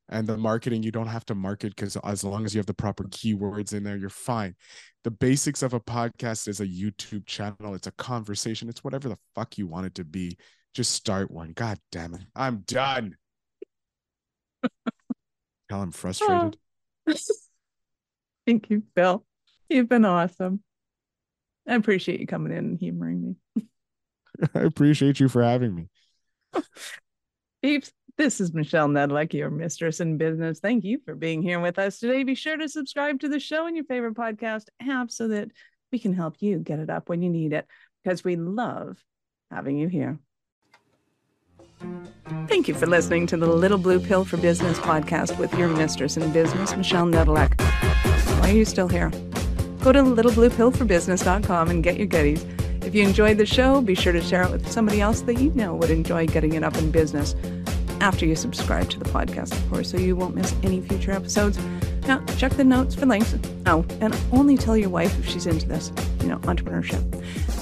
and 0.09 0.27
the 0.27 0.37
marketing 0.37 0.83
you 0.83 0.91
don't 0.91 1.07
have 1.07 1.25
to 1.25 1.35
market 1.35 1.75
because 1.75 1.97
as 1.97 2.23
long 2.23 2.45
as 2.45 2.53
you 2.53 2.59
have 2.59 2.65
the 2.65 2.73
proper 2.73 3.03
keywords 3.05 3.73
in 3.73 3.83
there 3.83 3.97
you're 3.97 4.09
fine. 4.09 4.55
The 5.03 5.11
basics 5.11 5.63
of 5.63 5.73
a 5.73 5.79
podcast 5.79 6.47
is 6.47 6.59
a 6.59 6.67
youtube 6.67 7.25
channel. 7.25 7.73
It's 7.73 7.87
a 7.87 7.91
conversation. 7.91 8.69
It's 8.69 8.83
whatever 8.83 9.09
the 9.09 9.17
fuck 9.35 9.57
you 9.57 9.67
want 9.67 9.85
it 9.85 9.95
to 9.95 10.03
be. 10.03 10.37
Just 10.73 10.91
start 10.91 11.31
one. 11.31 11.51
God 11.53 11.77
damn 11.91 12.13
it. 12.13 12.21
I'm 12.35 12.59
done. 12.59 13.15
Hell, 15.69 15.81
i'm 15.81 15.91
frustrated. 15.91 16.57
Thank 18.45 18.69
you 18.69 18.83
phil. 18.95 19.25
You've 19.69 19.89
been 19.89 20.05
awesome. 20.05 20.63
I 21.67 21.75
appreciate 21.75 22.21
you 22.21 22.27
coming 22.27 22.53
in 22.53 22.59
and 22.59 22.79
humoring 22.79 23.35
me. 23.55 23.65
I 24.55 24.59
appreciate 24.59 25.19
you 25.19 25.27
for 25.27 25.43
having 25.43 25.75
me. 25.75 25.89
Peeps 27.61 27.91
this 28.17 28.41
is 28.41 28.53
Michelle 28.53 28.87
Nedelec, 28.87 29.33
your 29.33 29.51
mistress 29.51 29.99
in 29.99 30.17
business. 30.17 30.59
Thank 30.59 30.83
you 30.83 30.99
for 31.05 31.15
being 31.15 31.41
here 31.41 31.59
with 31.59 31.77
us 31.77 31.99
today. 31.99 32.23
Be 32.23 32.35
sure 32.35 32.57
to 32.57 32.67
subscribe 32.67 33.19
to 33.19 33.29
the 33.29 33.39
show 33.39 33.67
in 33.67 33.75
your 33.75 33.85
favorite 33.85 34.15
podcast 34.15 34.65
app 34.81 35.11
so 35.11 35.27
that 35.29 35.51
we 35.91 35.99
can 35.99 36.13
help 36.13 36.35
you 36.39 36.57
get 36.57 36.79
it 36.79 36.89
up 36.89 37.09
when 37.09 37.21
you 37.21 37.29
need 37.29 37.53
it 37.53 37.67
because 38.03 38.23
we 38.23 38.35
love 38.35 38.97
having 39.51 39.77
you 39.77 39.87
here. 39.87 40.17
Thank 42.47 42.67
you 42.67 42.73
for 42.73 42.87
listening 42.87 43.27
to 43.27 43.37
the 43.37 43.45
Little 43.45 43.77
Blue 43.77 43.99
Pill 43.99 44.25
for 44.25 44.37
Business 44.37 44.79
podcast 44.79 45.37
with 45.37 45.53
your 45.53 45.67
mistress 45.67 46.17
in 46.17 46.31
business, 46.33 46.75
Michelle 46.75 47.05
Nedelec. 47.05 47.59
Why 48.41 48.49
are 48.49 48.53
you 48.53 48.65
still 48.65 48.87
here? 48.87 49.11
Go 49.81 49.91
to 49.91 50.01
littlebluepillforbusiness.com 50.01 51.69
and 51.69 51.83
get 51.83 51.97
your 51.97 52.07
goodies. 52.07 52.43
If 52.81 52.95
you 52.95 53.03
enjoyed 53.03 53.37
the 53.37 53.45
show, 53.45 53.79
be 53.79 53.93
sure 53.95 54.13
to 54.13 54.21
share 54.21 54.43
it 54.43 54.51
with 54.51 54.71
somebody 54.71 55.01
else 55.01 55.21
that 55.21 55.35
you 55.35 55.51
know 55.51 55.75
would 55.75 55.91
enjoy 55.91 56.25
getting 56.25 56.53
it 56.53 56.63
up 56.63 56.75
in 56.77 56.89
business 56.89 57.35
after 58.01 58.25
you 58.25 58.35
subscribe 58.35 58.89
to 58.89 58.99
the 58.99 59.09
podcast, 59.09 59.51
of 59.53 59.69
course, 59.69 59.89
so 59.89 59.97
you 59.97 60.15
won't 60.15 60.35
miss 60.35 60.55
any 60.63 60.81
future 60.81 61.11
episodes. 61.11 61.59
Now, 62.07 62.23
check 62.37 62.53
the 62.53 62.63
notes 62.63 62.95
for 62.95 63.05
links. 63.05 63.35
Oh, 63.65 63.85
and 64.01 64.17
only 64.31 64.57
tell 64.57 64.77
your 64.77 64.89
wife 64.89 65.17
if 65.19 65.27
she's 65.27 65.45
into 65.45 65.67
this, 65.67 65.91
you 66.21 66.27
know, 66.27 66.37
entrepreneurship. 66.39 67.03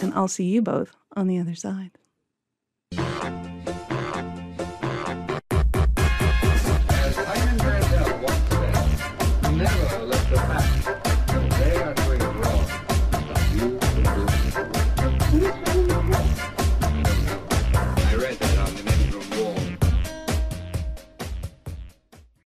And 0.04 0.14
I'll 0.14 0.28
see 0.28 0.46
you 0.46 0.62
both 0.62 0.92
on 1.16 1.28
the 1.28 1.40
other 1.40 1.56
side. 1.56 1.92